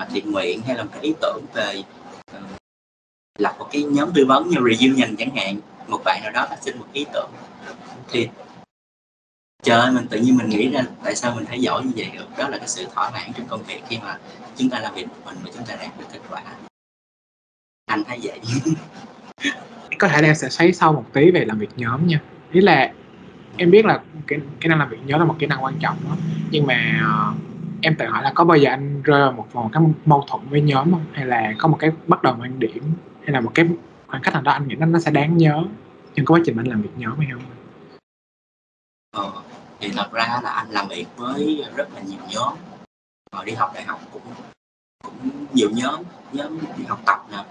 [0.03, 1.83] uh, thiện nguyện hay là một cái ý tưởng về
[2.37, 2.43] uh,
[3.39, 6.47] lập một cái nhóm tư vấn như review nhìn chẳng hạn một bạn nào đó
[6.51, 7.31] phát sinh một ý tưởng.
[8.13, 8.29] Thì
[9.63, 12.11] trời ơi mình tự nhiên mình nghĩ ra tại sao mình thấy giỏi như vậy
[12.15, 12.27] được.
[12.39, 14.19] Đó là cái sự thỏa mãn trong công việc khi mà
[14.57, 16.43] chúng ta làm việc một mình mà chúng ta đạt được kết quả.
[17.87, 18.41] Anh thấy vậy.
[19.99, 22.21] Có thể là em sẽ xoáy sâu một tí về làm việc nhóm nha.
[22.53, 22.93] Ý là
[23.57, 25.97] em biết là cái kỹ năng làm việc nhóm là một kỹ năng quan trọng
[26.05, 26.17] đó.
[26.51, 27.37] nhưng mà uh,
[27.83, 30.49] em tự hỏi là có bao giờ anh rơi vào một vòng cái mâu thuẫn
[30.51, 31.05] với nhóm không?
[31.13, 32.93] Hay là có một cái bất đồng quan điểm?
[33.21, 33.67] Hay là một cái
[34.07, 35.63] khoảng cách nào đó anh nghĩ nó nó sẽ đáng nhớ
[36.15, 37.43] trong quá trình anh làm việc nhóm hay không?
[39.17, 39.33] Ờ,
[39.81, 42.55] thì thật ra là anh làm việc với rất là nhiều nhóm.
[43.33, 44.23] Rồi đi học đại học cũng
[45.05, 47.45] cũng nhiều nhóm nhóm đi học tập nè.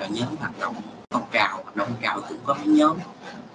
[0.00, 0.74] Rồi nhóm hoạt động
[1.10, 2.96] phong trào hoạt động phong trào cũng có mấy nhóm.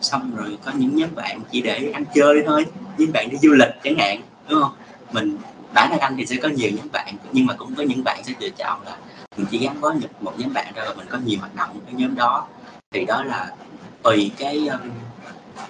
[0.01, 2.65] Xong rồi có những nhóm bạn chỉ để ăn chơi thôi.
[2.97, 4.73] Những bạn đi du lịch chẳng hạn đúng không?
[5.11, 5.37] Mình
[5.73, 8.23] bản thân anh thì sẽ có nhiều nhóm bạn, nhưng mà cũng có những bạn
[8.23, 8.97] sẽ lựa chọn là
[9.37, 11.93] mình chỉ gắn có một nhóm bạn ra và mình có nhiều hoạt động với
[11.93, 12.47] nhóm đó.
[12.91, 13.55] Thì đó là
[14.03, 14.69] tùy cái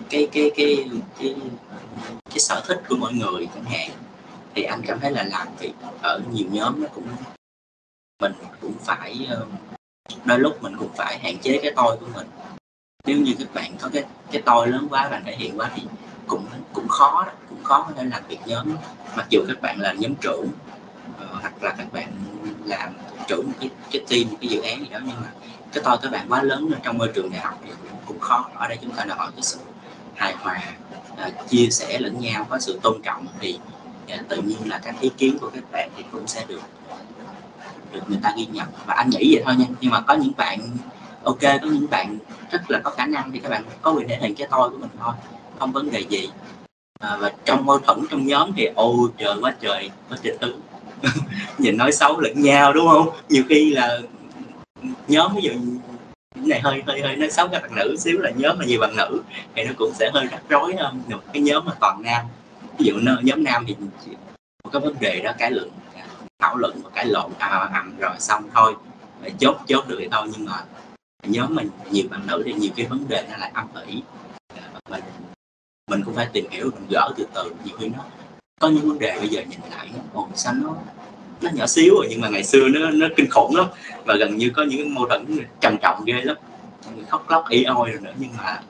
[0.10, 0.90] cái cái cái cái
[1.20, 1.36] cái
[2.30, 3.90] cái sở thích của mọi người chẳng hạn.
[4.56, 7.08] Thì anh cảm thấy là làm việc ở nhiều nhóm nó cũng,
[8.22, 9.50] mình cũng phải um,
[10.26, 12.28] đôi lúc mình cũng phải hạn chế cái tôi của mình.
[13.06, 15.82] Nếu như các bạn có cái cái tôi lớn quá và thể hiện quá thì
[16.28, 18.76] cũng cũng khó cũng khó có thể làm việc nhóm.
[19.18, 20.48] Mặc dù các bạn là nhóm trưởng
[21.10, 22.12] uh, hoặc là các bạn
[22.66, 22.94] làm
[23.28, 25.32] trưởng một cái cái team một cái dự án gì đó nhưng mà
[25.74, 28.50] cái to các bạn quá lớn trong môi trường đại học thì cũng, cũng khó.
[28.56, 29.60] Ở đây chúng ta đòi hỏi cái sự
[30.16, 30.62] hài hòa
[31.14, 33.60] uh, chia sẻ lẫn nhau có sự tôn trọng thì
[34.14, 36.62] uh, tự nhiên là các ý kiến của các bạn thì cũng sẽ được
[37.92, 38.68] được người ta ghi nhận.
[38.86, 40.60] Và anh nghĩ vậy thôi nha nhưng mà có những bạn
[41.24, 42.18] ok có những bạn
[42.52, 44.78] rất là có khả năng thì các bạn có quyền thể hiện cái tôi của
[44.78, 45.14] mình thôi
[45.60, 46.30] không vấn đề gì.
[47.00, 50.62] À, và trong mâu thuẫn trong nhóm thì ô trời quá trời có trịch ứng
[51.58, 53.10] nhìn nói xấu lẫn nhau đúng không?
[53.30, 54.00] Nhiều khi là
[55.08, 55.52] nhóm ví dụ
[56.36, 58.96] này hơi hơi hơi nói xấu các bạn nữ xíu là nhóm mà nhiều bạn
[58.98, 59.22] nữ
[59.56, 62.26] thì nó cũng sẽ hơi rắc rối hơn một cái nhóm mà toàn nam.
[62.78, 63.76] Ví dụ nhóm nam thì
[64.64, 66.06] một cái vấn đề đó cái luận à,
[66.40, 68.76] thảo luận và cãi lộn à, ầm rồi xong thôi.
[69.40, 70.64] Chốt chốt được thì thôi nhưng mà
[71.24, 74.02] nhóm mình nhiều bạn nữ thì nhiều cái vấn đề nó lại âm ỉ.
[74.56, 75.04] À, mình
[75.92, 78.00] mình cũng phải tìm hiểu mình gỡ từ từ nhiều khi nó
[78.62, 80.76] có những vấn đề bây giờ nhìn lại nó ồ sao nó
[81.42, 83.68] nó nhỏ xíu rồi nhưng mà ngày xưa nó nó kinh khủng lắm.
[84.06, 86.38] Và gần như có những mâu thuẫn trầm trọng ghê lắm.
[87.10, 88.62] Khóc lóc y ôi rồi nữa nhưng mà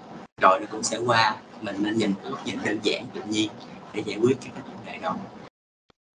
[0.42, 1.36] rồi nó cũng sẽ qua.
[1.62, 3.50] Mình nên nhìn góc nhìn đơn giản tự nhiên
[3.94, 5.16] để giải quyết các vấn đề đó.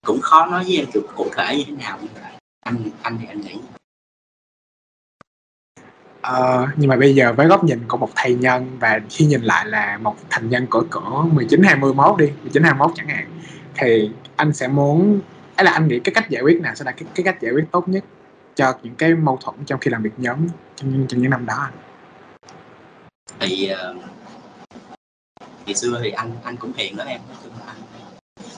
[0.06, 2.30] Cũng khó nói với em cụ, cụ thể như thế nào nhưng mà
[2.60, 3.54] anh anh thì anh nghĩ
[6.28, 9.42] Ờ, nhưng mà bây giờ với góc nhìn của một thầy nhân và khi nhìn
[9.42, 11.00] lại là một thành nhân cỡ cỡ
[11.32, 13.40] 19 21 đi, 19 21 chẳng hạn
[13.74, 15.20] thì anh sẽ muốn
[15.56, 17.52] ấy là anh nghĩ cái cách giải quyết nào sẽ là cái, cái cách giải
[17.52, 18.04] quyết tốt nhất
[18.54, 21.68] cho những cái mâu thuẫn trong khi làm việc nhóm trong, trong những năm đó
[23.40, 23.96] thì uh,
[25.66, 27.20] ngày xưa thì anh anh cũng hiền lắm em
[27.66, 27.76] anh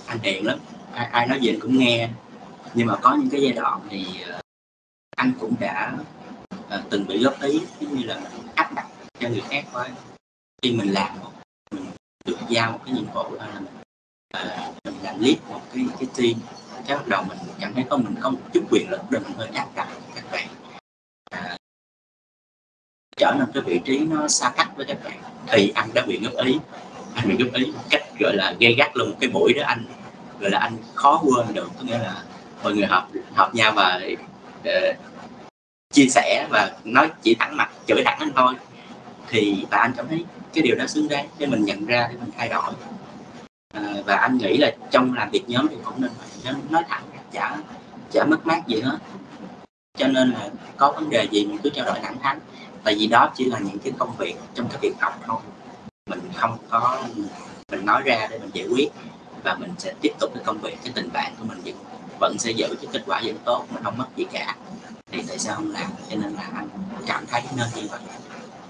[0.07, 0.59] anh hiền lắm
[0.95, 2.09] ai, ai nói gì anh cũng nghe.
[2.75, 4.07] Nhưng mà có những cái giai đoạn thì
[4.37, 4.41] uh,
[5.17, 5.93] anh cũng đã
[6.71, 8.21] à, từng bị góp ý giống như là
[8.55, 8.87] áp đặt
[9.21, 9.89] cho người khác quá.
[10.63, 11.31] Khi mình làm một
[11.71, 11.85] mình
[12.25, 13.75] được giao một cái nhiệm vụ hay là mình,
[14.33, 16.41] à, mình làm lead một cái cái team.
[16.87, 19.49] Cái bắt đầu mình cảm thấy có mình không chút quyền lực để mình hơi
[19.49, 20.49] áp đặt các bạn.
[21.31, 21.57] À,
[23.17, 25.23] trở nên cái vị trí nó xa cách với các bạn.
[25.47, 26.59] Thì anh đã bị góp ý.
[27.15, 29.63] Anh bị góp ý một cách gọi là gây gắt luôn một cái buổi đó
[29.67, 29.85] anh
[30.41, 31.69] gọi là anh khó quên được.
[31.79, 32.25] Có nghĩa là
[32.63, 34.01] mọi người họp họp nhau và
[34.61, 34.97] uh,
[35.93, 38.55] chia sẻ và nói chỉ thẳng mặt chửi thẳng anh thôi.
[39.29, 40.25] Thì và anh cảm thấy
[40.55, 42.73] cái điều đó xứng đáng để mình nhận ra để mình thay đổi.
[43.75, 47.03] À, và anh nghĩ là trong làm việc nhóm thì cũng nên phải nói thẳng
[47.33, 47.57] chả
[48.13, 48.99] chả mất mát gì hết.
[49.99, 52.39] Cho nên là có vấn đề gì mình cứ trao đổi thẳng thắn.
[52.85, 55.41] Tại vì đó chỉ là những cái công việc trong cái việc học thôi.
[56.11, 57.05] Mình không có
[57.73, 58.89] mình nói ra để mình giải quyết
[59.45, 61.75] và mình sẽ tiếp tục cái công việc cái tình bạn của mình vẫn
[62.21, 64.57] vẫn sẽ giữ cái kết quả vẫn tốt mình không mất gì cả
[65.41, 65.91] sẽ sao không làm?
[66.11, 66.69] Cho nên là anh
[67.07, 68.01] cảm thấy nên như vậy.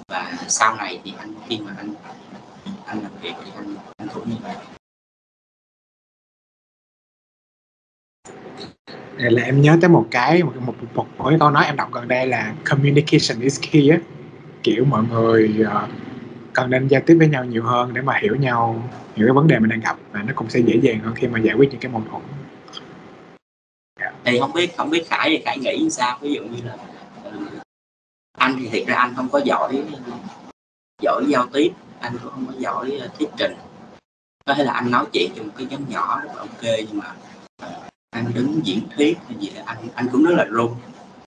[0.09, 1.95] Và sau này thì anh khi mà anh
[2.87, 4.55] anh làm việc thì anh anh cũng như vậy.
[9.17, 11.77] Đây là em nhớ tới một cái một một, một, một cái câu nói em
[11.77, 13.99] đọc gần đây là communication is key á.
[14.63, 15.91] Kiểu mọi người uh,
[16.53, 19.49] cần nên giao tiếp với nhau nhiều hơn để mà hiểu nhau những cái vấn
[19.49, 21.71] đề mình đang gặp và nó cũng sẽ dễ dàng hơn khi mà giải quyết
[21.71, 22.23] những cái mâu thuẫn
[24.25, 26.19] thì không biết không biết khải thì khải nghĩ sao?
[26.21, 26.77] Ví dụ như là
[27.25, 27.31] ừ,
[28.39, 29.83] anh thì thiệt ra anh không có giỏi
[31.03, 33.55] giỏi giao tiếp, anh cũng không có giỏi ờ, thuyết trình.
[34.47, 37.15] Có thể là anh nói chuyện trong cái nhóm nhỏ rất là ok, nhưng mà
[37.63, 37.81] ờ,
[38.11, 40.75] anh đứng diễn thuyết hay gì anh anh cũng rất là run.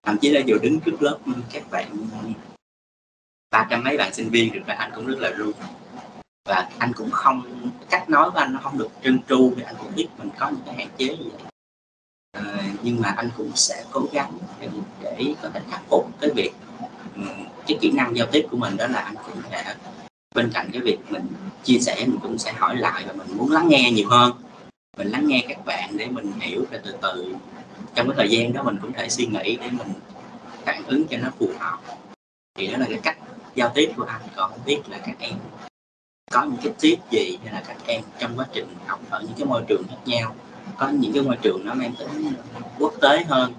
[0.04, 1.18] Thậm chí là vừa đứng trước lớp
[1.52, 1.98] các bạn,
[3.52, 5.52] ba trăm mấy bạn sinh viên được là anh cũng rất là run.
[6.46, 9.76] Và anh cũng không, cách nói của anh nó không được trơn tru, thì anh
[9.80, 11.53] cũng biết mình có những cái hạn chế gì vậy
[12.34, 12.42] à,
[12.84, 14.70] nhưng mà anh cũng sẽ cố gắng để,
[15.02, 16.52] để có thể khắc phục cái việc
[17.16, 17.22] ừ,
[17.68, 19.76] cái kỹ năng giao tiếp của mình đó là anh cũng sẽ
[20.36, 21.28] bên cạnh cái việc mình
[21.64, 24.34] chia sẻ mình cũng sẽ hỏi lại và mình muốn lắng nghe nhiều hơn.
[24.98, 27.36] Mình lắng nghe các bạn để mình hiểu và từ từ.
[27.96, 29.94] Trong cái thời gian đó mình cũng thể suy nghĩ để mình
[30.66, 31.80] phản ứng cho nó phù hợp.
[32.56, 33.18] Thì đó là cái cách
[33.56, 35.34] giao tiếp của anh còn không biết là các em
[36.32, 39.38] có những cái tip gì hay là các em trong quá trình học ở những
[39.38, 40.36] cái môi trường khác nhau
[40.78, 42.34] có những cái môi trường nó mang tính
[42.80, 43.54] quốc tế hơn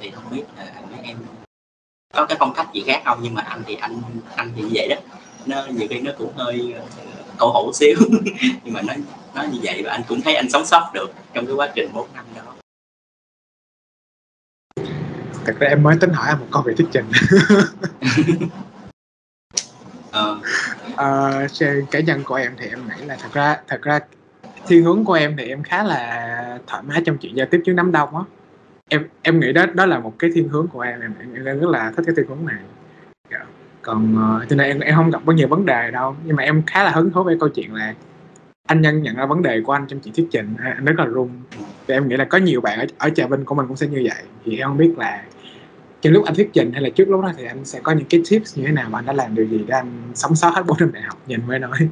[0.00, 1.18] thì không biết là mấy em
[2.14, 3.18] có cái phong cách gì khác không?
[3.22, 4.02] Nhưng mà anh thì anh
[4.36, 4.96] anh thì như vậy đó.
[5.46, 6.74] Nó nhiều khi nó cũng hơi
[7.38, 7.96] câu hủ xíu.
[8.64, 8.94] Nhưng mà nó
[9.34, 11.90] nó như vậy và anh cũng thấy anh sống sót được trong cái quá trình
[11.94, 12.42] 4 năm đó.
[15.44, 17.10] Thật ra em mới tính hỏi một câu về thuyết trình.
[20.16, 20.40] Ờ.
[21.44, 24.00] uh, cá nhân của em thì em nghĩ là thật ra thật ra
[24.68, 27.72] thiên hướng của em thì em khá là thoải mái trong chuyện giao tiếp trước
[27.76, 28.22] đám đông á.
[28.88, 31.60] Em em nghĩ đó đó là một cái thiên hướng của em em, em, em
[31.60, 32.60] rất là thích cái thiên hướng này.
[33.30, 33.46] Yeah.
[33.82, 36.42] Còn uh, cho nên em, em không gặp có nhiều vấn đề đâu nhưng mà
[36.42, 37.94] em khá là hứng thú với câu chuyện là
[38.66, 41.04] anh nhân nhận ra vấn đề của anh trong chuyện thuyết trình anh rất là
[41.04, 41.30] run.
[41.88, 43.86] Thì em nghĩ là có nhiều bạn ở, ở trà vinh của mình cũng sẽ
[43.86, 44.22] như vậy.
[44.44, 45.22] Thì em không biết là
[46.00, 48.06] trong lúc anh thuyết trình hay là trước lúc đó thì anh sẽ có những
[48.10, 50.50] cái tips như thế nào mà anh đã làm điều gì để anh sống sót
[50.54, 51.88] hết bốn năm đại học nhìn mới nói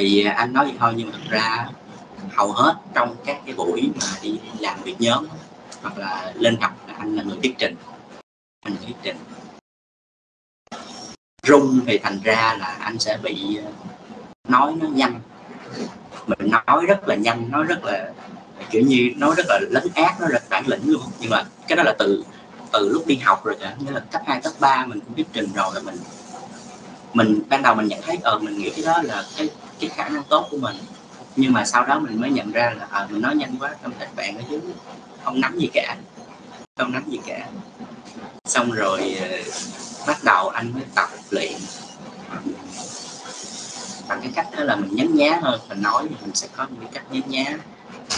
[0.00, 1.68] thì anh nói vậy thôi nhưng mà thực ra
[2.30, 5.26] hầu hết trong các cái buổi mà đi làm việc nhóm
[5.82, 7.76] hoặc là lên học là anh là người thuyết trình.
[8.60, 9.16] Anh là thuyết trình.
[11.42, 13.70] Rung thì thành ra là anh sẽ bị ờ,
[14.48, 15.20] nói nó nhanh.
[16.26, 18.12] Mình nói rất là nhanh nói rất là
[18.70, 21.02] kiểu như nói rất là lấn át nó rất bản lĩnh luôn.
[21.20, 22.24] Nhưng mà cái đó là từ
[22.72, 23.76] từ lúc đi học rồi cả.
[23.78, 25.96] Nghĩa là cấp 2, cấp 3 mình cũng thuyết trình rồi là mình
[27.14, 29.48] mình ban đầu mình nhận thấy ờ mình nghĩ cái đó là cái
[29.80, 30.76] cái khả năng tốt của mình.
[31.36, 33.92] Nhưng mà sau đó mình mới nhận ra là à, mình nói nhanh quá trong
[33.98, 34.60] các bạn ở dưới
[35.24, 35.96] không nắm gì cả
[36.76, 37.48] không nắm gì cả.
[38.44, 39.28] Xong rồi ờ,
[40.06, 41.52] bắt đầu anh mới tập luyện.
[44.08, 46.66] Bằng cái cách đó là mình nhấn nhá hơn mình nói thì mình sẽ có
[46.70, 47.58] những cái cách nhấn nhá.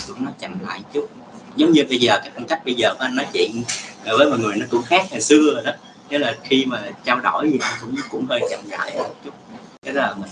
[0.08, 1.10] Cũng nó chậm lại chút.
[1.56, 3.62] Giống như bây giờ cái phong cách bây giờ của anh nói chuyện
[4.04, 5.72] với mọi người nó cũng khác ngày xưa rồi đó.
[6.10, 9.34] Nghĩa là khi mà trao đổi gì cũng cũng hơi chậm rãi một chút.
[9.82, 10.30] Cái là mình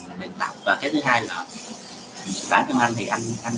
[0.66, 1.46] và cái thứ hai là
[2.50, 3.55] bản thân anh thì anh anh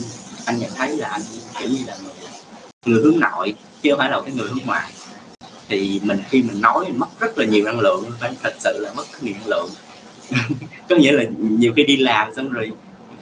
[0.47, 1.23] anh nhận thấy là anh
[1.61, 2.13] kiểu như là người,
[2.87, 4.93] người hướng nội chứ không phải là cái người hướng ngoại.
[5.69, 8.79] Thì mình khi mình nói mình mất rất là nhiều năng lượng phải thật sự
[8.81, 9.71] là mất rất nhiều năng lượng.
[10.89, 12.73] Có nghĩa là nhiều khi đi làm xong rồi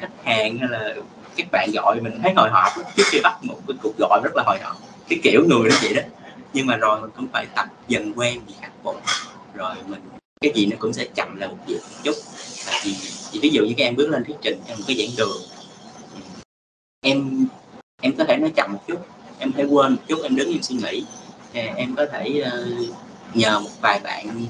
[0.00, 0.94] khách hàng hay là
[1.36, 4.36] các bạn gọi mình thấy hồi hộp trước khi bắt một cái cuộc gọi rất
[4.36, 4.76] là hồi hộp
[5.08, 6.02] cái kiểu người nó vậy đó.
[6.52, 9.02] Nhưng mà rồi mình cũng phải tập dần quen vì khắc phục
[9.54, 10.00] rồi mình
[10.40, 12.14] cái gì nó cũng sẽ chậm lại một việc một chút
[12.82, 12.96] thì
[13.42, 15.42] ví dụ như các em bước lên thuyết trình trong một cái giảng đường
[17.00, 17.46] em
[18.02, 18.98] em có thể nói chậm một chút
[19.38, 21.04] em thể quên một chút em đứng em suy nghĩ.
[21.52, 22.88] Em có thể uh,
[23.34, 24.46] nhờ một vài bạn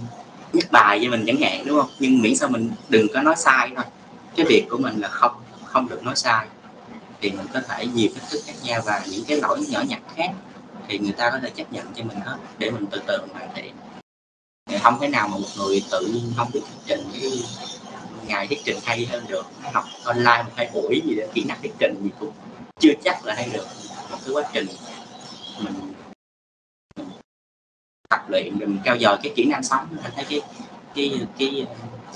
[0.53, 1.91] nhắc bài cho mình chẳng hạn đúng không?
[1.99, 3.85] Nhưng miễn sao mình đừng có nói sai thôi.
[4.37, 5.33] Cái việc của mình là không
[5.65, 6.47] không được nói sai.
[7.21, 10.01] Thì mình có thể nhiều cách thức khác nhau và những cái lỗi nhỏ nhặt
[10.17, 10.31] khác
[10.89, 13.49] thì người ta có thể chấp nhận cho mình hết để mình từ từ hoàn
[13.55, 13.75] thiện.
[14.83, 17.31] Không thể nào mà một người tự không biết thuyết trình cái
[18.27, 21.59] ngày thuyết trình hay hơn được học online một hai buổi gì đó kỹ năng
[21.63, 22.33] thuyết trình gì cũng
[22.81, 23.67] chưa chắc là hay được.
[24.11, 24.67] Một cái quá trình
[25.65, 25.93] mình,
[28.09, 30.41] tập luyện mình cao dời cái kỹ năng sống mình thấy cái
[30.95, 31.67] cái cái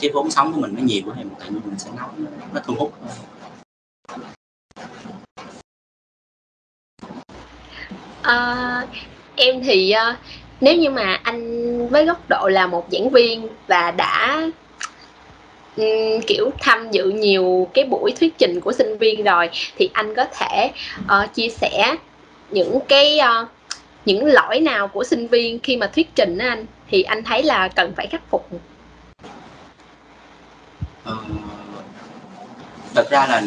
[0.01, 2.61] cái vốn sống của mình nó nhiều thì tự nhiên mình sẽ nói nó, nó
[2.65, 2.95] thu hút.
[4.09, 4.21] Hơn
[8.23, 8.87] À,
[9.37, 10.19] em thì à,
[10.61, 14.43] nếu như mà anh với góc độ là một giảng viên và đã
[15.81, 20.15] um, kiểu tham dự nhiều cái buổi thuyết trình của sinh viên rồi thì anh
[20.15, 21.97] có thể uh, chia sẻ
[22.51, 23.49] những cái uh,
[24.05, 26.67] những lỗi nào của sinh viên khi mà thuyết trình đó anh?
[26.91, 28.49] Thì anh thấy là cần phải khắc phục.
[31.05, 31.17] Ừ,
[32.95, 33.43] thật ra là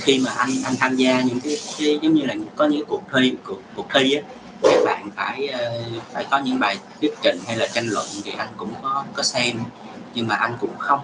[0.00, 3.02] khi mà anh anh tham gia những cái, cái giống như là có những cuộc
[3.12, 4.22] thi cuộc, cuộc thi á
[4.62, 5.48] các bạn phải
[6.12, 9.22] phải có những bài thuyết trình hay là tranh luận thì anh cũng có có
[9.22, 9.56] xem
[10.14, 11.00] nhưng mà anh cũng không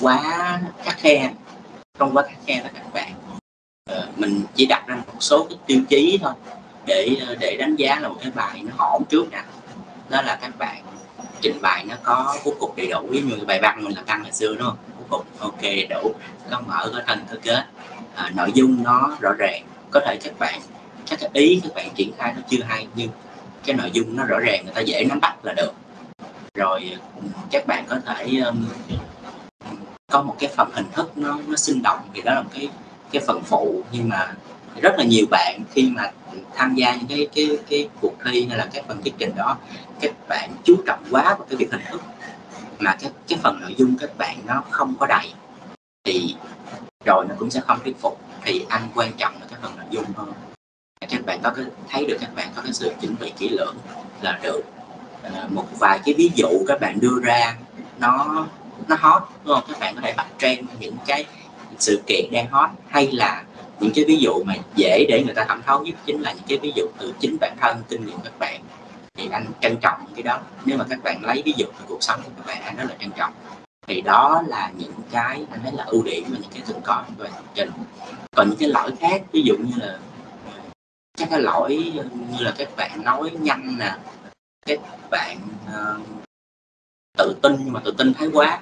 [0.00, 1.32] quá khắc khe.
[1.98, 3.12] Không quá khắc khe với các bạn.
[3.90, 6.32] Ờ, mình chỉ đặt ra một số cái tiêu chí thôi
[6.86, 9.42] để ờ, để đánh giá là một cái bài nó ổn trước nè
[10.08, 10.82] đó là các bạn
[11.40, 13.02] trình bày nó có bố cục đầy đủ.
[13.10, 14.76] Như bài văn mình là căn hồi xưa đúng không?
[14.98, 16.14] Bố cục ok đầy đủ
[16.50, 17.64] có mở có thân có kết.
[18.14, 19.62] À, nội dung nó rõ ràng.
[19.90, 20.60] Có thể các bạn
[21.10, 23.10] các cái ý các bạn triển khai nó chưa hay nhưng
[23.64, 25.72] cái nội dung nó rõ ràng người ta dễ nắm bắt là được
[26.56, 26.96] rồi
[27.50, 28.64] các bạn có thể um,
[30.12, 32.68] có một cái phần hình thức nó nó sinh động thì đó là một cái
[33.12, 33.82] cái phần phụ.
[33.92, 34.34] Nhưng mà
[34.82, 36.10] rất là nhiều bạn khi mà
[36.54, 39.56] tham gia những cái cái cái cuộc thi hay là các phần thuyết trình đó
[40.00, 42.02] các bạn chú trọng quá vào cái việc hình thức
[42.78, 45.32] mà cái cái phần nội dung các bạn nó không có đầy
[46.04, 46.34] thì
[47.04, 48.20] rồi nó cũng sẽ không thuyết phục.
[48.42, 50.32] Thì anh quan trọng là cái phần nội dung hơn
[51.08, 53.76] các bạn có cái thấy được các bạn có cái sự chuẩn bị kỹ lưỡng
[54.22, 54.60] là được.
[55.34, 57.56] À, một vài cái ví dụ các bạn đưa ra,
[57.98, 58.46] nó
[58.88, 59.64] nó hot, đúng không?
[59.68, 61.24] Các bạn có thể bắt trend những cái
[61.78, 63.44] sự kiện đang hot, hay là
[63.80, 66.44] những cái ví dụ mà dễ để người ta thẩm thấu nhất chính là những
[66.48, 68.60] cái ví dụ từ chính bản thân, kinh nghiệm các bạn.
[69.14, 70.38] Thì anh trân trọng những cái đó.
[70.64, 72.84] Nếu mà các bạn lấy ví dụ từ cuộc sống của các bạn, anh rất
[72.88, 73.32] là trân trọng.
[73.86, 77.04] Thì đó là những cái, anh thấy là ưu điểm và những cái thường có
[77.18, 77.70] về lập trình.
[78.36, 79.98] Còn những cái lỗi khác, ví dụ như là
[81.18, 81.92] các cái lỗi
[82.30, 83.94] như là các bạn nói nhanh nè
[84.66, 84.78] các
[85.10, 86.06] bạn uh,
[87.18, 88.60] tự tin nhưng mà tự tin thái quá.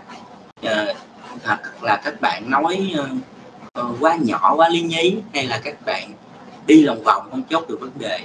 [0.66, 0.96] Uh,
[1.44, 2.94] hoặc là các bạn nói
[3.80, 6.12] uh, quá nhỏ quá lý nhí hay là các bạn
[6.66, 8.20] đi lòng vòng không chốt được vấn đề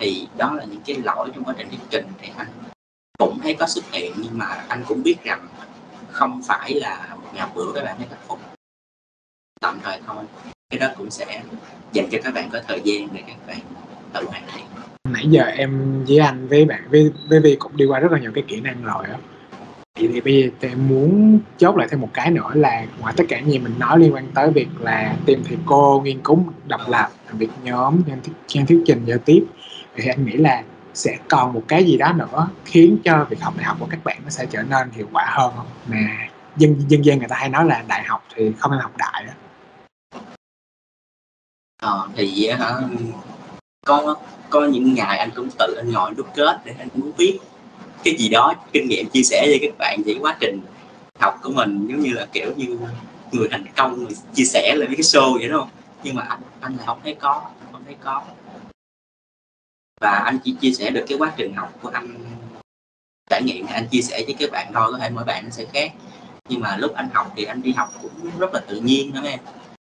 [0.00, 2.06] thì đó là những cái lỗi trong quá trình thuyết trình.
[2.18, 2.52] Thì anh
[3.18, 5.48] cũng thấy có xuất hiện nhưng mà anh cũng biết rằng
[6.10, 8.40] không phải là một ngày bữa các bạn mới khắc phục.
[9.60, 10.24] Tạm thời thôi.
[10.70, 11.42] Cái đó cũng sẽ
[11.92, 13.60] dành cho các bạn có thời gian để các bạn
[14.20, 14.66] tự hoàn thiện
[15.12, 18.18] nãy giờ em với anh với bạn với với Vi cũng đi qua rất là
[18.18, 19.18] nhiều cái kỹ năng rồi á.
[19.94, 23.14] Thì, thì bây giờ thì em muốn chốt lại thêm một cái nữa là ngoài
[23.16, 26.44] tất cả gì mình nói liên quan tới việc là tìm thầy cô nghiên cứu
[26.68, 28.20] độc lập việc nhóm nhân
[28.66, 29.44] thuyết trình giao tiếp
[29.94, 30.62] thì anh nghĩ là
[30.94, 34.04] sẽ còn một cái gì đó nữa khiến cho việc học đại học của các
[34.04, 35.66] bạn nó sẽ trở nên hiệu quả hơn không?
[35.86, 38.92] Mà dân dân gian người ta hay nói là đại học thì không nên học
[38.98, 39.32] đại đó
[41.82, 42.72] ờ, thì hả
[43.86, 44.16] có
[44.50, 47.38] có những ngày anh cũng tự anh ngồi đúc kết để anh muốn viết
[48.04, 50.60] cái gì đó, kinh nghiệm chia sẻ với các bạn về quá trình
[51.20, 51.86] học của mình.
[51.90, 52.78] Giống như là kiểu như
[53.32, 55.68] người thành công, người chia sẻ lại với cái show vậy đó
[56.02, 58.22] nhưng mà anh anh là không thấy có không thấy có.
[60.00, 62.18] Và anh chỉ chia sẻ được cái quá trình học của anh,
[63.30, 65.64] trải nghiệm anh chia sẻ với các bạn thôi, có thể mỗi bạn nó sẽ
[65.72, 65.92] khác.
[66.48, 69.20] Nhưng mà lúc anh học thì anh đi học cũng rất là tự nhiên đó
[69.24, 69.40] em.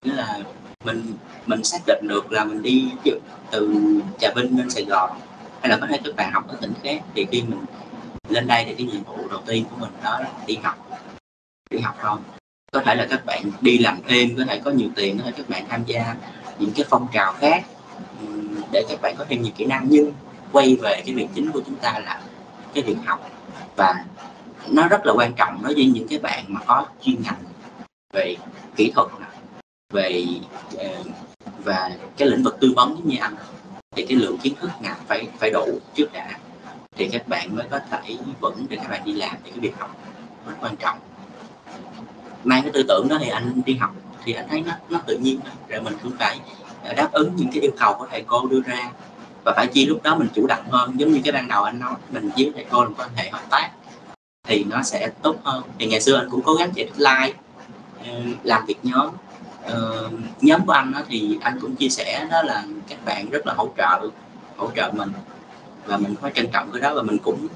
[0.05, 0.39] Nghĩa là
[0.85, 1.13] mình
[1.45, 2.91] mình xác định được là mình đi
[3.51, 3.75] từ
[4.19, 5.19] trà vinh lên sài gòn,
[5.61, 7.59] hay là có thể các bạn học ở tỉnh khác, thì khi mình
[8.29, 10.89] lên đây thì cái nhiệm vụ đầu tiên của mình đó là đi học.
[11.69, 12.17] Đi học thôi.
[12.71, 15.31] Có thể là các bạn đi làm thêm, có thể có nhiều tiền, có thể
[15.37, 16.15] các bạn tham gia
[16.59, 17.63] những cái phong trào khác
[18.71, 19.85] để các bạn có thêm nhiều kỹ năng.
[19.89, 20.11] Nhưng
[20.51, 22.21] quay về cái việc chính của chúng ta là
[22.73, 23.31] cái việc học.
[23.75, 24.05] Và
[24.67, 27.43] nó rất là quan trọng đối với những cái bạn mà có chuyên ngành
[28.13, 28.35] về
[28.75, 29.07] kỹ thuật
[29.95, 30.25] về
[30.77, 30.87] ờ,
[31.63, 33.35] và cái lĩnh vực tư vấn giống như anh,
[33.91, 36.39] thì cái lượng kiến thức ngành phải phải đủ trước đã,
[36.95, 39.73] thì các bạn mới có thể vững để các bạn đi làm thì cái việc
[39.79, 39.97] học
[40.47, 40.97] rất quan trọng.
[42.43, 45.17] Mang cái tư tưởng đó thì anh đi học thì anh thấy nó nó tự
[45.17, 45.39] nhiên
[45.69, 46.39] rồi mình cũng phải
[46.83, 48.91] ờ, đáp ứng những cái yêu cầu của thầy cô đưa ra.
[49.45, 51.79] Và phải chi lúc đó mình chủ động hơn, giống như cái ban đầu anh
[51.79, 53.69] nói, mình với thầy cô làm quan hệ hợp tác
[54.47, 55.63] thì nó sẽ tốt hơn.
[55.79, 57.33] Thì ngày xưa anh cũng cố gắng chạy deadline
[58.05, 59.09] ờ, làm việc nhóm
[59.67, 63.47] uh, nhóm của anh đó thì anh cũng chia sẻ đó là các bạn rất
[63.47, 64.09] là hỗ trợ
[64.57, 65.11] hỗ trợ mình.
[65.85, 67.47] Và mình phải trân trọng cái đó và mình cũng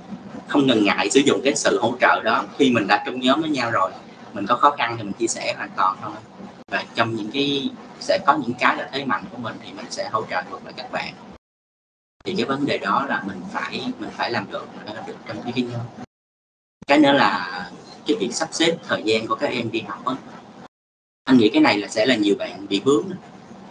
[0.48, 2.44] không ngần ngại sử dụng cái sự hỗ trợ đó.
[2.58, 3.92] Khi mình đã trong nhóm với nhau rồi
[4.34, 6.16] mình có khó khăn thì mình chia sẻ hoàn toàn thôi.
[6.72, 9.86] Và trong những cái sẽ có những cái là thế mạnh của mình thì mình
[9.90, 11.14] sẽ hỗ trợ được với các bạn.
[12.26, 15.16] Thì cái vấn đề đó là mình phải mình phải làm được phải làm được
[15.28, 15.82] trong cái nhóm
[16.88, 17.70] cái nữa là
[18.08, 20.18] cái việc sắp xếp thời gian của các em đi học đó
[21.30, 23.18] anh nghĩ cái này là sẽ là nhiều bạn bị vướng à,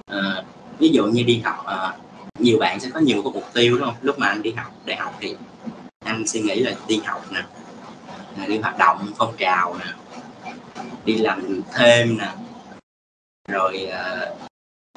[0.07, 0.45] ờ,
[0.79, 1.97] ví dụ như đi học à,
[2.39, 3.95] nhiều bạn sẽ có nhiều cái mục tiêu đúng không?
[4.03, 5.35] Lúc mà anh đi học đại học thì
[6.05, 7.43] anh suy nghĩ là đi học nè
[8.37, 9.87] à, đi hoạt động phong trào nè
[11.05, 12.33] đi làm thêm nè.
[13.49, 14.27] Rồi à,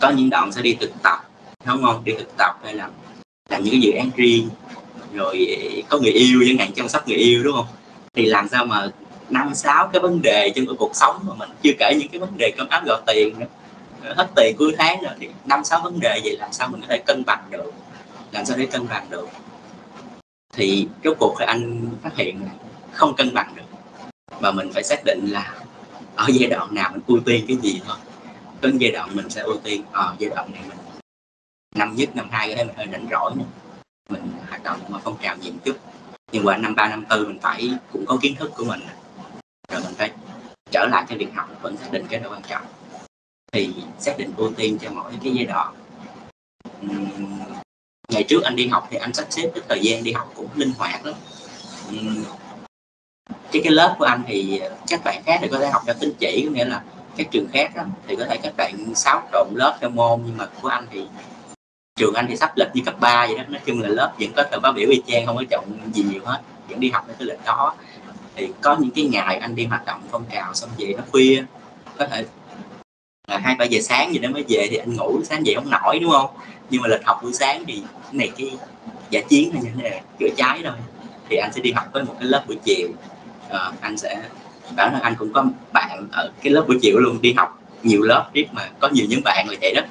[0.02, 1.20] có những đoạn sẽ đi thực tập
[1.66, 2.04] đúng không?
[2.04, 2.90] Đi thực tập hay là
[3.50, 4.50] làm những cái dự án riêng.
[5.14, 5.48] Rồi
[5.90, 7.68] có người yêu chẳng hạn chăm sóc người yêu đúng không?
[8.14, 8.88] Thì làm sao mà
[9.32, 12.38] năm sáu cái vấn đề trong cuộc sống mà mình chưa kể những cái vấn
[12.38, 13.46] đề cơm áo gạo tiền nữa.
[14.16, 16.88] Hết tiền cuối tháng rồi thì năm sáu vấn đề vậy làm sao mình có
[16.90, 17.74] thể cân bằng được?
[18.32, 19.30] Làm sao để cân bằng được?
[20.54, 22.52] Thì rốt cuộc thì anh phát hiện là
[22.92, 23.64] không cân bằng được.
[24.40, 25.56] Mà mình phải xác định là
[26.16, 27.98] ở giai đoạn nào mình ưu tiên cái gì thôi.
[28.62, 30.78] Đến giai đoạn mình sẽ ưu tiên ở à, giai đoạn này mình
[31.76, 33.46] năm nhất năm hai cái mình hơi rảnh rỗi nữa
[34.10, 35.76] mình hoạt động mà phong trào nhiều chút.
[36.32, 38.80] Nhưng qua năm ba năm tư mình phải cũng có kiến thức của mình
[39.72, 40.12] rồi mình phải
[40.72, 42.64] trở lại cho việc học vẫn xác định cái đó quan trọng.
[43.52, 45.74] Thì xác định ưu tiên cho mỗi cái giai đoạn.
[48.10, 50.48] Ngày trước anh đi học thì anh sắp xếp cái thời gian đi học cũng
[50.56, 51.16] linh hoạt lắm.
[53.52, 56.14] Cái cái lớp của anh thì các bạn khác thì có thể học theo tín
[56.20, 56.84] chỉ có nghĩa là
[57.18, 60.38] các trường khác đó, thì có thể các bạn xáo trộn lớp theo môn nhưng
[60.38, 61.08] mà của anh thì
[61.96, 63.44] trường anh thì sắp lịch như cấp 3 vậy đó.
[63.48, 66.04] Nói chung là lớp vẫn có thời báo biểu y chang không có chọn gì
[66.12, 66.42] nhiều hết.
[66.70, 67.76] Vẫn đi học theo cái lịch đó
[68.42, 71.44] thì có những cái ngày anh đi hoạt động phong trào xong về nó khuya
[71.98, 72.26] có thể
[73.28, 75.70] là hai ba giờ sáng gì đó mới về thì anh ngủ sáng dậy không
[75.70, 76.30] nổi đúng không?
[76.70, 78.52] Nhưng mà lịch học buổi sáng thì cái này cái
[79.10, 80.74] giả chiến hay như thế này chữa cháy thôi.
[81.30, 82.88] Thì anh sẽ đi học với một cái lớp buổi chiều.
[83.50, 84.22] À, anh sẽ
[84.76, 88.02] bảo là anh cũng có bạn ở cái lớp buổi chiều luôn đi học nhiều
[88.02, 89.82] lớp biết mà có nhiều những bạn là vậy đó.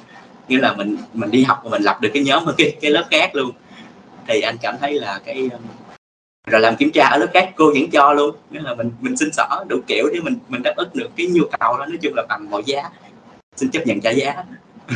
[0.47, 2.91] Nghĩa là mình mình đi học mà mình lập được cái nhóm ở cái cái
[2.91, 3.51] lớp khác luôn.
[4.27, 5.61] Thì anh cảm thấy là cái um,
[6.51, 8.35] rồi làm kiểm tra ở lớp khác cô vẫn cho luôn.
[8.51, 11.27] Nghĩa là mình mình xin xỏ đủ kiểu để mình mình đáp ứng được cái
[11.27, 12.89] nhu cầu đó nói chung là bằng mọi giá.
[13.55, 14.43] Xin chấp nhận trả giá.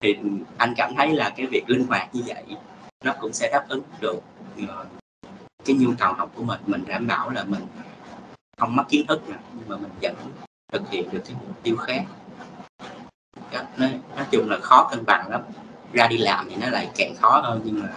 [0.00, 0.16] Thì
[0.56, 2.44] anh cảm thấy là cái việc linh hoạt như vậy
[3.04, 4.20] nó cũng sẽ đáp ứng được
[4.68, 4.84] ờ,
[5.64, 6.60] cái nhu cầu học của mình.
[6.66, 7.66] Mình đảm bảo là mình
[8.58, 10.14] không mất kiến thức nữa, nhưng mà mình vẫn
[10.72, 12.04] thực hiện được cái mục tiêu khác.
[13.52, 15.40] Đó, nói, nói chung là khó cân bằng lắm.
[15.92, 17.88] Ra đi làm thì nó lại càng khó hơn nhưng mà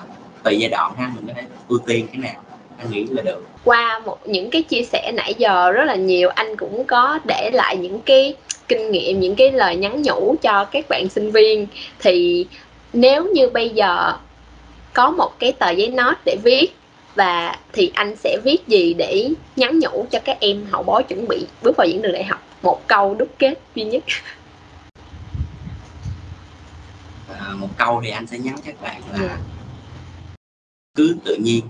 [0.46, 2.42] tùy giai đoạn ha mình có thể ưu tiên cái nào
[2.78, 3.44] anh nghĩ là được.
[3.64, 7.52] Qua một những cái chia sẻ nãy giờ rất là nhiều anh cũng có để
[7.54, 8.36] lại những cái
[8.68, 11.68] kinh nghiệm những cái lời nhắn nhủ cho các bạn sinh viên.
[12.00, 12.48] Thì
[12.94, 14.14] nếu như bây giờ
[14.94, 16.68] có một cái tờ giấy note để viết
[17.16, 21.28] và thì anh sẽ viết gì để nhắn nhủ cho các em hậu bối chuẩn
[21.28, 22.44] bị bước vào giảng đường đại học?
[22.62, 24.04] Một câu đúc kết duy nhất.
[27.40, 29.40] À, một câu thì anh sẽ nhắn các bạn là yeah.
[30.96, 31.66] Cứ tự nhiên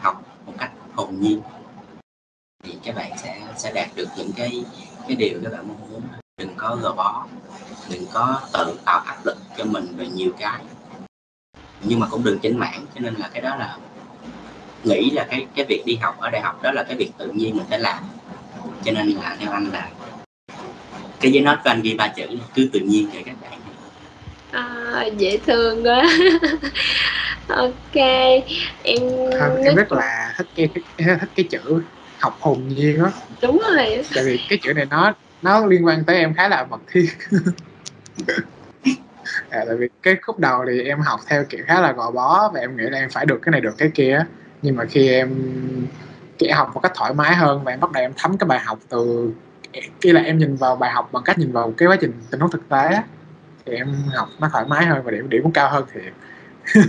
[0.00, 1.40] học một cách hồn nhiên
[2.64, 4.64] thì các bạn sẽ sẽ đạt được những cái
[5.08, 6.02] cái điều các bạn mong muốn.
[6.38, 7.26] Đừng có gò bó
[7.90, 10.60] đừng có tự tạo áp lực cho mình về nhiều cái.
[11.82, 13.78] Nhưng mà cũng đừng chỉnh mạng cho nên là cái đó là
[14.84, 17.30] nghĩ là cái cái việc đi học ở đại học đó là cái việc tự
[17.34, 18.04] nhiên mình phải làm.
[18.84, 19.90] Cho nên là theo anh là
[21.20, 23.60] cái giấy nốt của anh ghi ba chữ cứ tự nhiên cho các bạn.
[24.50, 26.04] À, dễ thương quá.
[27.48, 27.94] ok
[28.82, 29.00] em
[29.38, 31.82] không, em rất là thích cái, cái thích cái chữ
[32.18, 33.10] học hồn nhiên đó
[33.42, 34.04] đúng rồi.
[34.14, 37.08] Tại vì cái chữ này nó nó liên quan tới em khá là mật thiết.
[39.50, 42.50] À, tại vì cái khúc đầu thì em học theo kiểu khá là gò bó
[42.54, 44.24] và em nghĩ là em phải được cái này được cái kia
[44.62, 45.34] nhưng mà khi em
[46.38, 48.48] khi em học một cách thoải mái hơn và em bắt đầu em thấm cái
[48.48, 49.30] bài học từ
[50.00, 52.40] khi là em nhìn vào bài học bằng cách nhìn vào cái quá trình tình
[52.40, 52.88] huống thực tế
[53.66, 56.00] thì em học nó thoải mái hơn và điểm điểm cũng cao hơn thì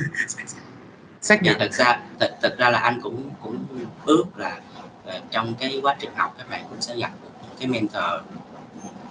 [1.21, 1.59] xác nhận.
[1.59, 3.65] thật ra thật, thật ra là anh cũng cũng
[4.05, 4.59] ước là
[5.07, 8.03] uh, trong cái quá trình học các bạn cũng sẽ gặp được cái mentor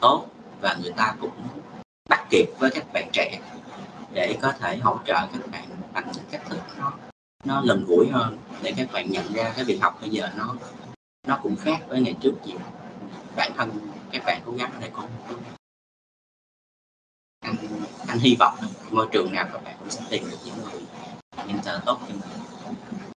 [0.00, 0.26] tốt
[0.60, 1.48] và người ta cũng
[2.08, 3.40] bắt kịp với các bạn trẻ
[4.12, 6.92] để có thể hỗ trợ các bạn bằng những cách thức nó
[7.44, 10.54] nó gần gũi hơn để các bạn nhận ra cái việc học bây giờ nó
[11.26, 12.58] nó cũng khác với ngày trước nhiều.
[13.36, 13.70] Bản thân
[14.12, 14.90] các bạn cố gắng để
[17.40, 17.56] anh,
[18.08, 18.54] anh hy vọng
[18.90, 20.80] môi trường nào các bạn cũng sẽ tìm được những người
[21.46, 22.20] mentor tốt cho mình.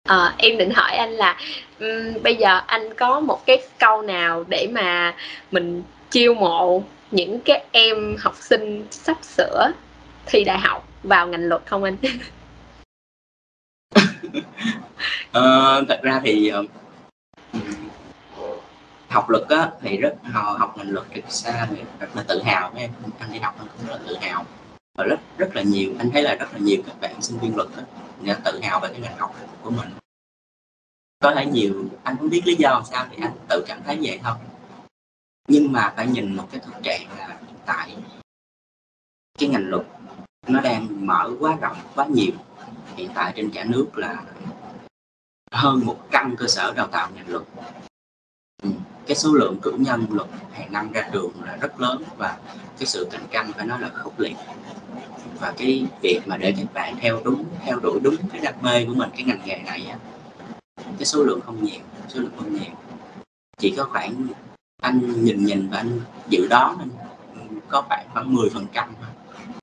[0.04, 1.36] À, em định hỏi anh là
[1.80, 5.14] um, bây giờ anh có một cái câu nào để mà
[5.50, 9.72] mình chiêu mộ những cái em học sinh sắp sửa
[10.26, 11.96] thi đại học vào ngành luật không anh?
[15.32, 16.66] Ờ, thật ra thì uh,
[19.08, 22.42] học luật á thì rất họ học ngành luật rất xa thì rất là tự
[22.42, 22.90] hào với em.
[23.18, 24.44] Anh đi học anh cũng rất là tự hào
[24.96, 27.56] và rất rất là nhiều anh thấy là rất là nhiều các bạn sinh viên
[27.56, 29.88] luật đó, tự hào về cái ngành học của mình.
[31.18, 34.20] Có thể nhiều anh không biết lý do sao thì anh tự cảm thấy vậy
[34.22, 34.34] thôi.
[35.48, 37.96] Nhưng mà phải nhìn một cái thực trạng là tại
[39.38, 39.86] cái ngành luật
[40.46, 42.32] nó đang mở quá rộng quá nhiều.
[42.96, 44.24] Hiện tại trên cả nước là
[45.52, 47.42] hơn một trăm cơ sở đào tạo ngành luật
[49.06, 52.38] cái số lượng cử nhân luật hàng năm ra trường là rất lớn và
[52.78, 54.36] cái sự cạnh tranh phải nói là khốc liệt.
[55.40, 58.84] Và cái việc mà để các bạn theo đúng, theo đuổi đúng cái đam mê
[58.84, 59.98] của mình, cái ngành nghề này á,
[60.76, 62.72] cái số lượng không nhiều, số lượng không nhiều.
[63.58, 64.26] Chỉ có khoảng
[64.82, 66.90] anh nhìn nhìn và anh dự đoán anh
[67.68, 68.94] có khoảng khoảng 10 phần trăm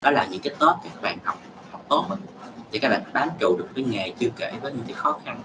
[0.01, 1.39] đó là những cái tốt các bạn học
[1.71, 2.05] học tốt
[2.71, 5.41] thì các bạn bám trụ được với nghề chưa kể với những cái khó khăn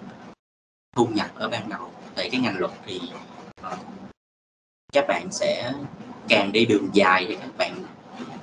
[0.97, 1.91] thu nhập ở ban đầu.
[2.15, 3.01] Tại cái ngành luật thì
[4.93, 5.73] các bạn sẽ
[6.29, 7.85] càng đi đường dài thì các bạn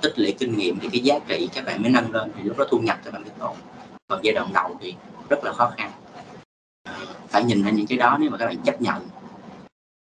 [0.02, 2.32] tích lũy kinh nghiệm thì cái giá trị các bạn mới nâng lên.
[2.36, 3.56] Thì lúc đó thu nhập các bạn mới tốt.
[4.08, 4.94] Còn giai đoạn đầu thì
[5.30, 5.90] rất là khó khăn.
[6.82, 6.94] À,
[7.28, 9.08] phải nhìn ra những cái đó nếu mà các bạn chấp nhận.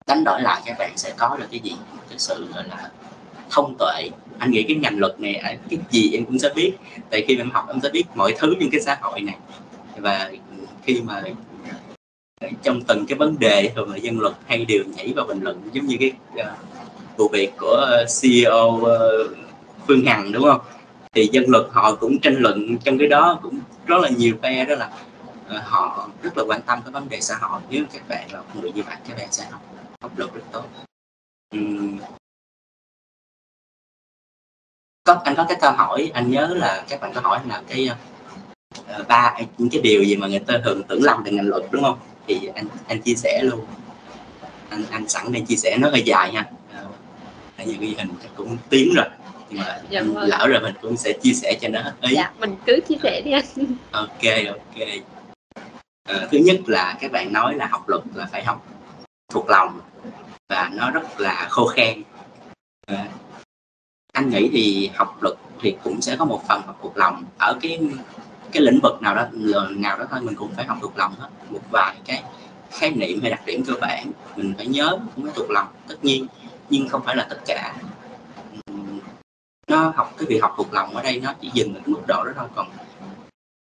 [0.06, 1.76] Đánh đổi lại các bạn sẽ có được cái gì?
[2.08, 2.90] Cái sự gọi là
[3.50, 4.10] thông tuệ.
[4.38, 6.72] Anh nghĩ cái ngành luật này à, cái gì em cũng sẽ biết.
[7.10, 9.36] Tại khi em học, em sẽ biết mọi thứ những cái xã hội này.
[9.96, 10.30] Và
[10.82, 11.22] khi mà
[12.62, 15.62] trong từng cái vấn đề thường là dân luật hay đều nhảy vào bình luận
[15.72, 16.58] giống như cái uh,
[17.16, 18.98] vụ việc của à, CEO uh, à,
[19.88, 20.60] Phương Hằng đúng không?
[21.12, 24.64] Thì dân luật họ cũng tranh luận trong cái đó cũng rất là nhiều phe
[24.64, 24.90] đó là
[25.56, 28.42] uh, họ rất là quan tâm cái vấn đề xã hội nếu các bạn là
[28.60, 29.62] người như vậy các bạn sẽ học
[30.00, 30.64] học luật rất tốt.
[31.56, 31.98] Uhm.
[35.04, 37.90] có anh có cái câu hỏi anh nhớ là các bạn có hỏi là cái
[38.80, 41.62] uh, ba những cái điều gì mà người ta thường tưởng lầm về ngành luật
[41.70, 41.98] đúng không?
[42.28, 43.66] Thì anh anh chia sẻ luôn.
[44.68, 46.44] Anh anh sẵn đây chia sẻ nó hơi dài nha
[47.60, 49.06] uh, như ghi hình cũng tiếng rồi
[49.50, 50.28] nhưng mà dạ, vâng.
[50.28, 52.14] lỡ rồi mình cũng sẽ chia sẻ cho nó ý.
[52.14, 53.44] Dạ mình cứ chia sẻ đi anh.
[53.90, 54.88] Ok ok.
[56.08, 58.66] À, thứ nhất là các bạn nói là học luật là phải học
[59.32, 59.80] thuộc lòng
[60.48, 62.02] và nó rất là khô khan.
[62.86, 63.08] À,
[64.12, 67.58] anh nghĩ thì học luật thì cũng sẽ có một phần học thuộc lòng ở
[67.62, 67.80] cái
[68.52, 69.26] cái lĩnh vực nào đó
[69.70, 71.28] nào đó thôi mình cũng phải học thuộc lòng hết.
[71.50, 72.22] Một vài cái
[72.70, 76.04] khái niệm hay đặc điểm cơ bản mình phải nhớ cũng phải thuộc lòng tất
[76.04, 76.26] nhiên
[76.70, 77.74] nhưng không phải là tất cả.
[79.68, 82.02] Nó học cái việc học thuộc lòng ở đây nó chỉ dừng ở cái mức
[82.08, 82.68] độ đó thôi còn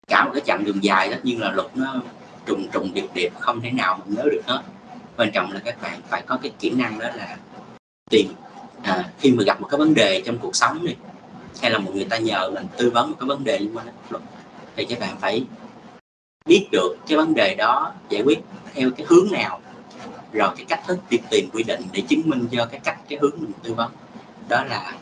[0.09, 1.95] cả một cái chặng đường dài tất nhiên là luật nó
[2.47, 4.63] trùng trùng điệp điệp không thể nào mình nhớ được hết.
[5.17, 7.37] Quan trọng là các bạn phải có cái kỹ năng đó là
[8.11, 8.29] tìm
[8.83, 10.97] à, khi mà gặp một cái vấn đề trong cuộc sống này
[11.63, 13.87] hay là một người ta nhờ mình tư vấn một cái vấn đề liên quan
[13.87, 14.23] đến luật
[14.77, 15.45] thì các bạn phải
[16.47, 18.39] biết được cái vấn đề đó, giải quyết
[18.75, 19.61] theo cái hướng nào,
[20.33, 23.19] rồi cái cách thức tìm tìm quy định để chứng minh cho cái cách, cái
[23.23, 23.93] hướng mình tư vấn.
[24.49, 24.93] Đó là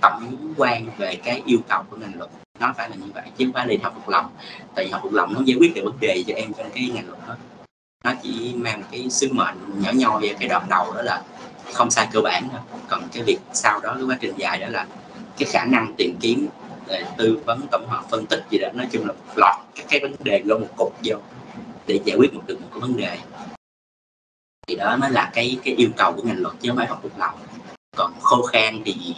[0.00, 2.30] tổng quan về cái yêu cầu của ngành luật.
[2.60, 4.30] Nó phải là như vậy, chứ không phải là học thuộc lòng.
[4.74, 6.90] Tại vì học thuộc lòng nó giải quyết được vấn đề cho em trong cái
[6.94, 7.36] ngành luật đó.
[8.04, 11.22] Nó chỉ mang cái sứ mệnh nhỏ nhoi về cái đoạn đầu, đó là
[11.72, 12.60] không sai cơ bản thôi.
[12.88, 14.86] Còn cái việc sau đó, cái quá trình dài đó là
[15.38, 16.48] cái khả năng tìm kiếm
[17.16, 18.68] tư vấn tổng hợp phân tích gì đó.
[18.74, 21.16] Nói chung là một loạt các cái vấn đề gom một cục vô
[21.86, 23.18] để giải quyết một được một cái vấn đề.
[24.66, 27.00] Thì đó mới là cái cái yêu cầu của ngành luật chứ không phải học
[27.02, 27.34] thuộc lòng.
[27.96, 29.14] Còn khô khan thì,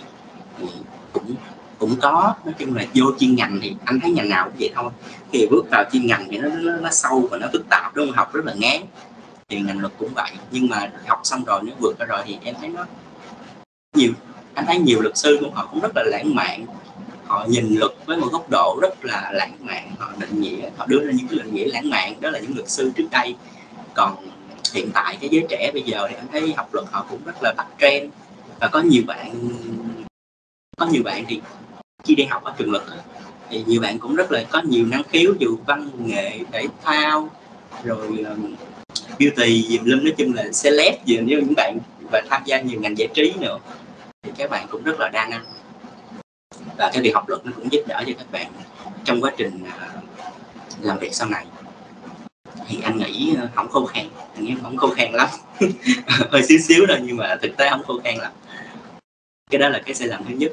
[0.58, 0.66] thì
[1.12, 1.34] cũng
[1.78, 2.34] cũng có.
[2.44, 4.90] Nói chung là vô chuyên ngành thì anh thấy ngành nào cũng vậy thôi.
[5.32, 8.06] Khi bước vào chuyên ngành thì nó, nó, nó sâu và nó phức tạp đúng
[8.06, 8.16] không?
[8.16, 8.82] Học rất là ngán.
[9.48, 10.30] Thì ngành luật cũng vậy.
[10.50, 12.86] Nhưng mà học xong rồi nếu vượt ra rồi thì em thấy nó
[13.96, 14.12] nhiều
[14.54, 16.66] anh thấy nhiều luật sư của họ cũng rất là lãng mạn
[17.32, 20.86] họ nhìn luật với một góc độ rất là lãng mạn họ định nghĩa họ
[20.86, 23.34] đưa ra những cái định nghĩa lãng mạn đó là những luật sư trước đây.
[23.94, 24.16] Còn
[24.74, 27.42] hiện tại cái giới trẻ bây giờ thì anh thấy học luật họ cũng rất
[27.42, 28.10] là bắt trend.
[28.60, 29.48] Và có nhiều bạn
[30.76, 31.40] có nhiều bạn thì
[32.04, 32.82] khi đi học ở trường luật
[33.50, 37.30] thì nhiều bạn cũng rất là có nhiều năng khiếu dù văn nghệ thể thao
[37.84, 38.54] rồi um,
[39.18, 41.78] beauty dùm lum nói chung là celeb gì như những bạn
[42.12, 43.58] và tham gia nhiều ngành giải trí nữa
[44.22, 45.44] thì các bạn cũng rất là đa năng
[46.76, 48.52] và cái việc học luật nó cũng giúp đỡ cho các bạn
[49.04, 49.88] trong quá trình à,
[50.80, 51.46] làm việc sau này.
[52.68, 55.28] Thì anh nghĩ à, không khô khan, anh nghĩ không khô khan lắm.
[56.06, 58.32] Hơi xíu xíu thôi, nhưng mà thực tế không khô khan lắm.
[59.50, 60.52] Cái đó là cái sai lầm thứ nhất.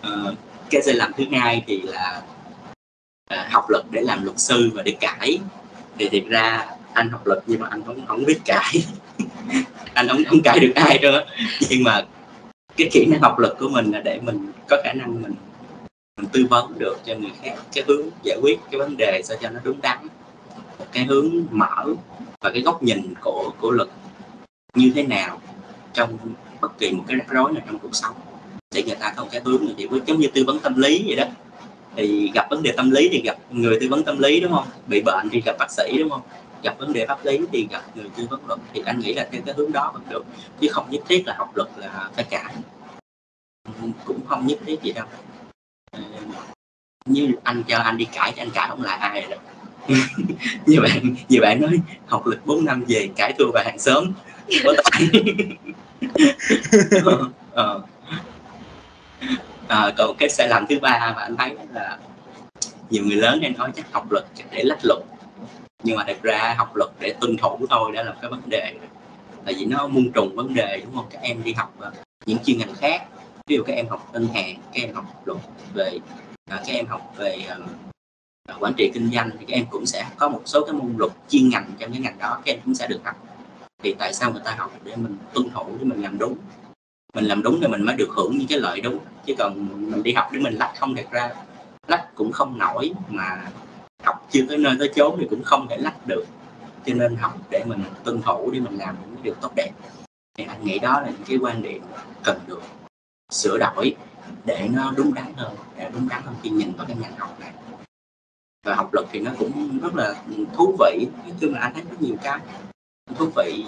[0.00, 0.34] Ờ,
[0.70, 2.22] cái sai lầm thứ hai thì là
[3.28, 5.38] à, học luật để làm luật sư và để cãi.
[5.98, 8.84] Thì thiệt ra anh học luật nhưng mà anh không không biết cãi.
[9.94, 11.12] Anh không không cãi được ai đâu.
[11.70, 12.02] Nhưng mà
[12.78, 15.32] cái kỹ năng học lực của mình là để mình có khả năng mình
[16.16, 19.36] mình tư vấn được cho người khác, cái hướng giải quyết cái vấn đề sao
[19.40, 19.98] cho nó đúng đắn,
[20.92, 21.84] cái hướng mở
[22.40, 23.90] và cái góc nhìn của của lực
[24.74, 25.40] như thế nào
[25.92, 26.18] trong
[26.60, 28.14] bất kỳ một cái rắc rối nào trong cuộc sống.
[28.74, 31.04] Để người ta có một cái hướng như vậy giống như tư vấn tâm lý
[31.06, 31.24] vậy đó.
[31.96, 34.66] Thì gặp vấn đề tâm lý thì gặp người tư vấn tâm lý, đúng không?
[34.86, 36.22] Bị bệnh thì gặp bác sĩ, đúng không?
[36.62, 39.28] Gặp vấn đề pháp lý thì gặp người tư vấn luật thì anh nghĩ là
[39.32, 40.24] theo cái hướng đó vẫn được.
[40.60, 42.54] Chứ không nhất thiết là học luật là phải cãi.
[44.04, 45.06] Cũng không nhất thiết gì đâu.
[47.06, 49.38] Như anh cho anh đi cãi thì anh cãi không lại ai rồi
[50.66, 54.12] nhiều bạn nhiều bạn nói học lực 4 năm về cãi thua bà hàng xóm.
[54.64, 55.08] Có tại
[57.52, 57.82] ờ.
[59.68, 61.98] à, còn cái sai lầm thứ ba mà anh thấy là
[62.90, 64.98] nhiều người lớn hay nói chắc học luật để lách luật
[65.82, 68.74] nhưng mà thật ra học luật để tuân thủ thôi đã là cái vấn đề
[69.44, 71.06] tại vì nó muôn trùng vấn đề đúng không?
[71.10, 71.90] Các em đi học à,
[72.26, 73.06] những chuyên ngành khác.
[73.46, 75.38] Ví dụ các em học ngân hàng các em học luật
[75.74, 75.98] về
[76.50, 77.56] à, các em học về à,
[78.48, 80.94] à, quản trị kinh doanh thì các em cũng sẽ có một số cái môn
[80.98, 83.16] luật chuyên ngành trong cái ngành đó các em cũng sẽ được học.
[83.82, 86.36] Thì tại sao người ta học để mình tuân thủ để mình làm đúng?
[87.14, 88.98] Mình làm đúng thì mình mới được hưởng những cái lợi đúng.
[89.26, 91.30] Chứ còn mình đi học để mình lách không thật ra
[91.88, 93.50] lách cũng không nổi mà
[94.02, 96.24] học chưa tới nơi tới chốn thì cũng không thể lách được.
[96.86, 99.70] Cho nên học để mình tuân thủ, để mình làm những điều tốt đẹp.
[100.36, 101.82] Thì anh nghĩ đó là những cái quan điểm
[102.24, 102.62] cần được
[103.30, 103.94] sửa đổi
[104.44, 107.40] để nó đúng đắn hơn, để đúng đắn hơn khi nhìn vào cái ngành học
[107.40, 107.52] này.
[108.66, 110.14] Và học luật thì nó cũng rất là
[110.54, 111.06] thú vị.
[111.26, 112.40] Nói chung là anh thấy có nhiều cái
[113.14, 113.64] thú vị.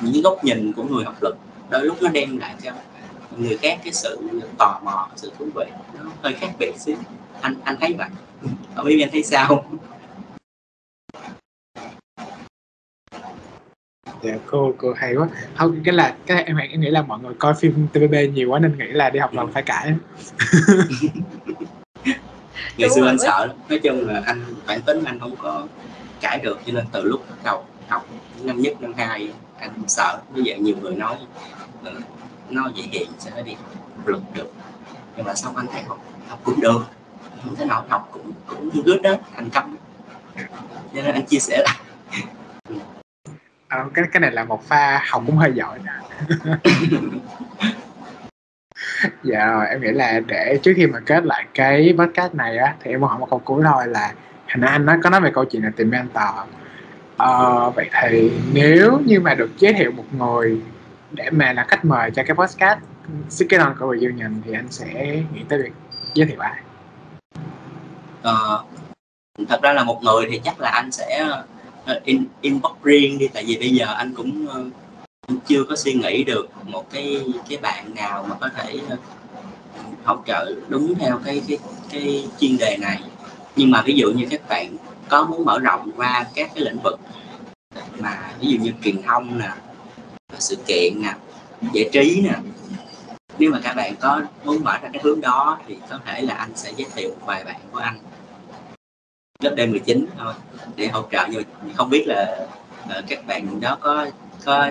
[0.00, 1.34] Những góc nhìn của người học luật
[1.70, 2.72] đôi lúc nó đem lại cho
[3.36, 5.64] người khác cái sự tò mò, sự thú vị.
[5.94, 6.96] Nó hơi khác biệt xíu.
[7.40, 8.08] Anh anh thấy vậy
[8.74, 9.64] không biết anh thấy sao?
[14.22, 15.28] Dạ cô cô hay quá.
[15.56, 18.58] Không cái là cái em em nghĩ là mọi người coi phim TVB nhiều quá
[18.58, 19.94] nên nghĩ là đi học lần phải cãi.
[22.76, 25.66] Ngày xưa anh sợ nói chung là anh bản tính anh không có
[26.20, 28.06] cãi được cho nên từ lúc bắt đầu học
[28.42, 30.18] năm nhất năm hai anh sợ.
[30.34, 31.16] Như vậy nhiều người nói
[31.84, 31.90] ừ,
[32.50, 33.56] nó vậy hiện sẽ đi
[34.04, 34.52] luật được.
[35.16, 36.80] Nhưng mà sau anh thấy học học cũng được
[37.44, 39.76] không thể nào học cũng cũng good đó thành công.
[40.94, 41.76] Cho nên anh chia sẻ lại.
[43.68, 45.92] À, cái cái này là một pha học cũng hơi giỏi nè.
[49.22, 52.74] Dạ rồi em nghĩ là để trước khi mà kết lại cái podcast này á
[52.82, 54.14] thì em muốn hỏi một câu cuối thôi là
[54.48, 56.24] hình anh nó có nói về câu chuyện là tìm mentor.
[57.16, 60.60] Ờ, vậy thì nếu như mà được giới thiệu một người
[61.12, 62.78] để mà là khách mời cho cái podcast
[63.28, 65.72] Secret on của Reunion thì anh sẽ nghĩ tới việc
[66.14, 66.60] giới thiệu ai?
[68.28, 68.64] Uh,
[69.48, 71.28] thật ra là một người thì chắc là anh sẽ
[71.86, 75.92] ờ, in, inbox riêng đi tại vì bây giờ anh cũng uh, chưa có suy
[75.92, 78.98] nghĩ được một cái cái bạn nào mà có thể uh,
[80.04, 81.58] hỗ trợ đúng theo cái cái
[81.90, 83.00] cái chuyên đề này.
[83.56, 84.76] Nhưng mà ví dụ như các bạn
[85.08, 87.00] có muốn mở rộng qua các cái lĩnh vực
[87.98, 89.50] mà ví dụ như truyền thông nè
[90.38, 91.14] sự kiện nè
[91.72, 92.34] giải trí nè
[93.38, 96.34] nếu mà các bạn có muốn mở ra cái hướng đó thì có thể là
[96.34, 97.98] anh sẽ giới thiệu một vài bạn của anh.
[99.42, 100.34] Lớp D19 thôi
[100.76, 101.42] để hỗ trợ nhưng
[101.74, 102.46] không biết là
[102.84, 104.06] uh, các bạn đó có
[104.44, 104.70] có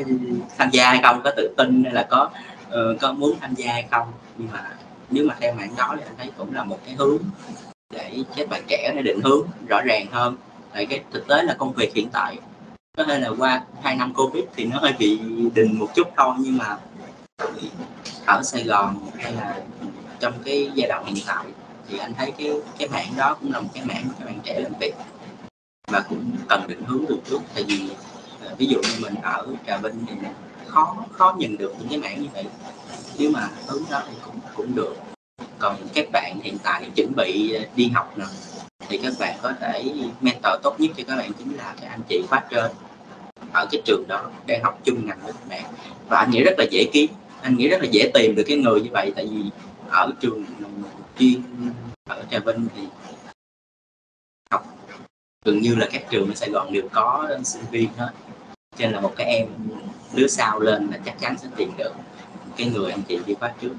[0.57, 2.29] tham gia hay không có tự tin hay là có
[2.67, 4.11] uh, có muốn tham gia hay không.
[4.37, 4.71] Nhưng mà
[5.09, 7.17] nếu mà theo mạng đó thì anh thấy cũng là một cái hướng
[7.93, 10.37] để các bạn trẻ để định hướng rõ ràng hơn.
[10.73, 12.37] Tại cái thực tế là công việc hiện tại
[12.97, 15.19] có thể là qua hai năm covid thì nó hơi bị
[15.55, 16.77] đình một chút thôi nhưng mà
[18.25, 19.61] ở Sài Gòn hay là
[20.19, 21.45] trong cái giai đoạn hiện tại,
[21.89, 24.39] thì anh thấy cái cái mảng đó cũng là một cái mảng mà các bạn
[24.43, 24.93] trẻ làm việc
[25.87, 27.39] và cũng cần định hướng từ trước.
[27.55, 27.89] Tại vì
[28.45, 30.13] ờ, ví dụ như mình ở Trà Vinh thì
[30.67, 32.45] khó khó nhìn được những cái mảng như vậy.
[33.17, 34.95] Nếu mà hướng đó thì cũng cũng được.
[35.59, 38.25] Còn các bạn hiện tại chuẩn bị đi học nè,
[38.89, 39.83] thì các bạn có thể
[40.21, 42.71] mentor tốt nhất cho các bạn chính là các anh chị khóa trên
[43.53, 45.63] ở cái trường đó, đang học chung ngành với các bạn.
[46.09, 47.11] Và anh nghĩ rất là dễ kiếm
[47.43, 49.49] anh nghĩ rất là dễ tìm được cái người như vậy, tại vì
[49.89, 50.45] ở trường
[51.19, 51.41] chuyên
[52.09, 52.81] ở Trà Vinh thì
[54.51, 54.65] học
[55.45, 58.11] gần như là các trường ở Sài Gòn đều có sinh viên hết.
[58.77, 59.47] Cho nên là một cái em
[60.13, 61.93] đứa sau lên là chắc chắn sẽ tìm được
[62.57, 63.73] cái người anh chị đi khóa trước.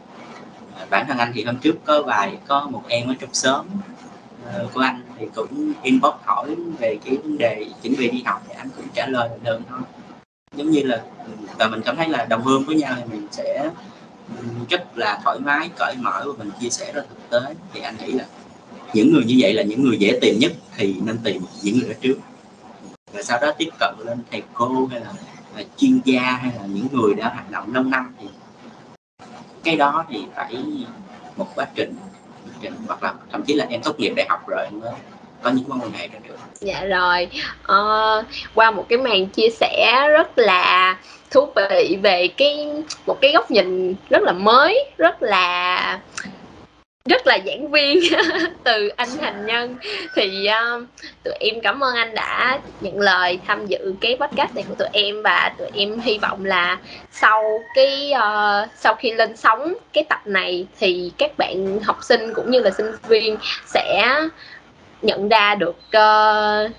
[0.76, 3.66] À, bản thân anh thì hôm trước có vài có một em ở trong xóm
[4.46, 8.42] ờ, của anh thì cũng inbox hỏi về cái vấn đề chuẩn bị đi học
[8.48, 9.80] thì anh cũng trả lời đơn thôi
[10.56, 11.02] giống như là
[11.58, 13.70] và mình cảm thấy là đồng hương với nhau thì mình sẽ
[14.70, 17.54] rất là thoải mái cởi mở và mình chia sẻ ra thực tế.
[17.72, 18.24] Thì anh nghĩ là
[18.94, 21.88] những người như vậy là những người dễ tìm nhất thì nên tìm những người
[21.88, 22.18] ở trước.
[23.12, 25.12] Và sau đó tiếp cận lên thầy cô hay là,
[25.56, 28.26] là chuyên gia hay là những người đã hoạt động lâu năm thì
[29.64, 30.64] cái đó thì phải
[31.36, 31.96] một quá trình,
[32.60, 34.92] trình hoặc là thậm chí là em tốt nghiệp đại học rồi mới
[35.44, 37.28] có những mối quan hệ đó được dạ rồi.
[37.66, 37.76] À,
[38.54, 40.96] qua một cái màn chia sẻ rất là
[41.30, 42.68] thú vị về cái
[43.06, 46.00] một cái góc nhìn rất là mới rất là
[47.08, 47.98] rất là giảng viên
[48.64, 49.76] từ anh thành nhân.
[50.14, 50.82] Thì uh,
[51.24, 54.88] tụi em cảm ơn anh đã nhận lời tham dự cái podcast này của tụi
[54.92, 56.78] em và tụi em hy vọng là
[57.12, 62.34] sau cái uh, sau khi lên sóng cái tập này thì các bạn học sinh
[62.34, 63.36] cũng như là sinh viên
[63.66, 64.14] sẽ
[65.04, 66.72] nhận ra được uh,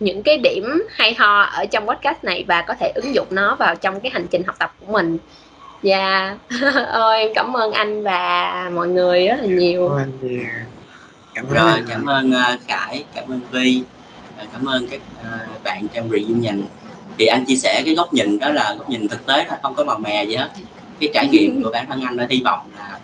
[0.00, 3.54] những cái điểm hay ho ở trong podcast này và có thể ứng dụng nó
[3.54, 5.18] vào trong cái hành trình học tập của mình.
[5.82, 6.36] Dạ.
[6.60, 6.86] Yeah.
[6.92, 9.88] ôi em cảm ơn anh và mọi người rất là nhiều.
[9.88, 10.42] Cảm ơn nhiều.
[11.34, 11.54] Cảm ơn.
[11.54, 13.82] rồi cảm ơn uh, khải cảm ơn vi
[14.52, 16.62] cảm ơn các uh, bạn trong reunion
[17.18, 19.74] thì anh chia sẻ cái góc nhìn đó là góc nhìn thực tế là không
[19.74, 20.48] có màu mè gì hết.
[21.00, 22.98] Cái trải nghiệm của bản thân anh đã hy vọng là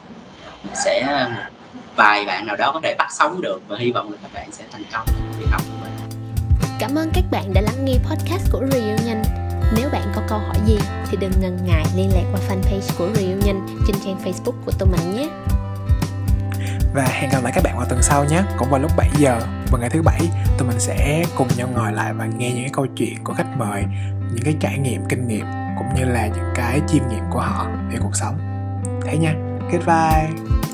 [0.74, 1.26] sẽ
[1.97, 4.53] vài bạn nào đó có thể bắt sống được và hy vọng là các bạn
[4.53, 5.07] sẽ thành công
[5.38, 5.86] việc học của mình
[6.78, 9.22] Cảm ơn các bạn đã lắng nghe podcast của Reunion.
[9.76, 10.78] Nếu bạn có câu hỏi gì
[11.11, 14.88] thì đừng ngần ngại liên lạc qua fanpage của Reunion trên trang Facebook của tụi
[14.88, 15.28] mình nhé.
[16.94, 19.40] Và hẹn gặp lại các bạn vào tuần sau nhé, cũng vào lúc 7 giờ
[19.70, 20.20] vào ngày thứ bảy
[20.59, 23.57] tụi mình sẽ cùng nhau ngồi lại và nghe những cái câu chuyện của khách
[23.59, 23.84] mời,
[24.32, 25.47] những cái trải nghiệm, kinh nghiệm
[25.78, 28.38] cũng như là những cái chiêm nghiệm của họ về cuộc sống.
[29.07, 29.34] Thế nha,
[29.72, 30.66] goodbye.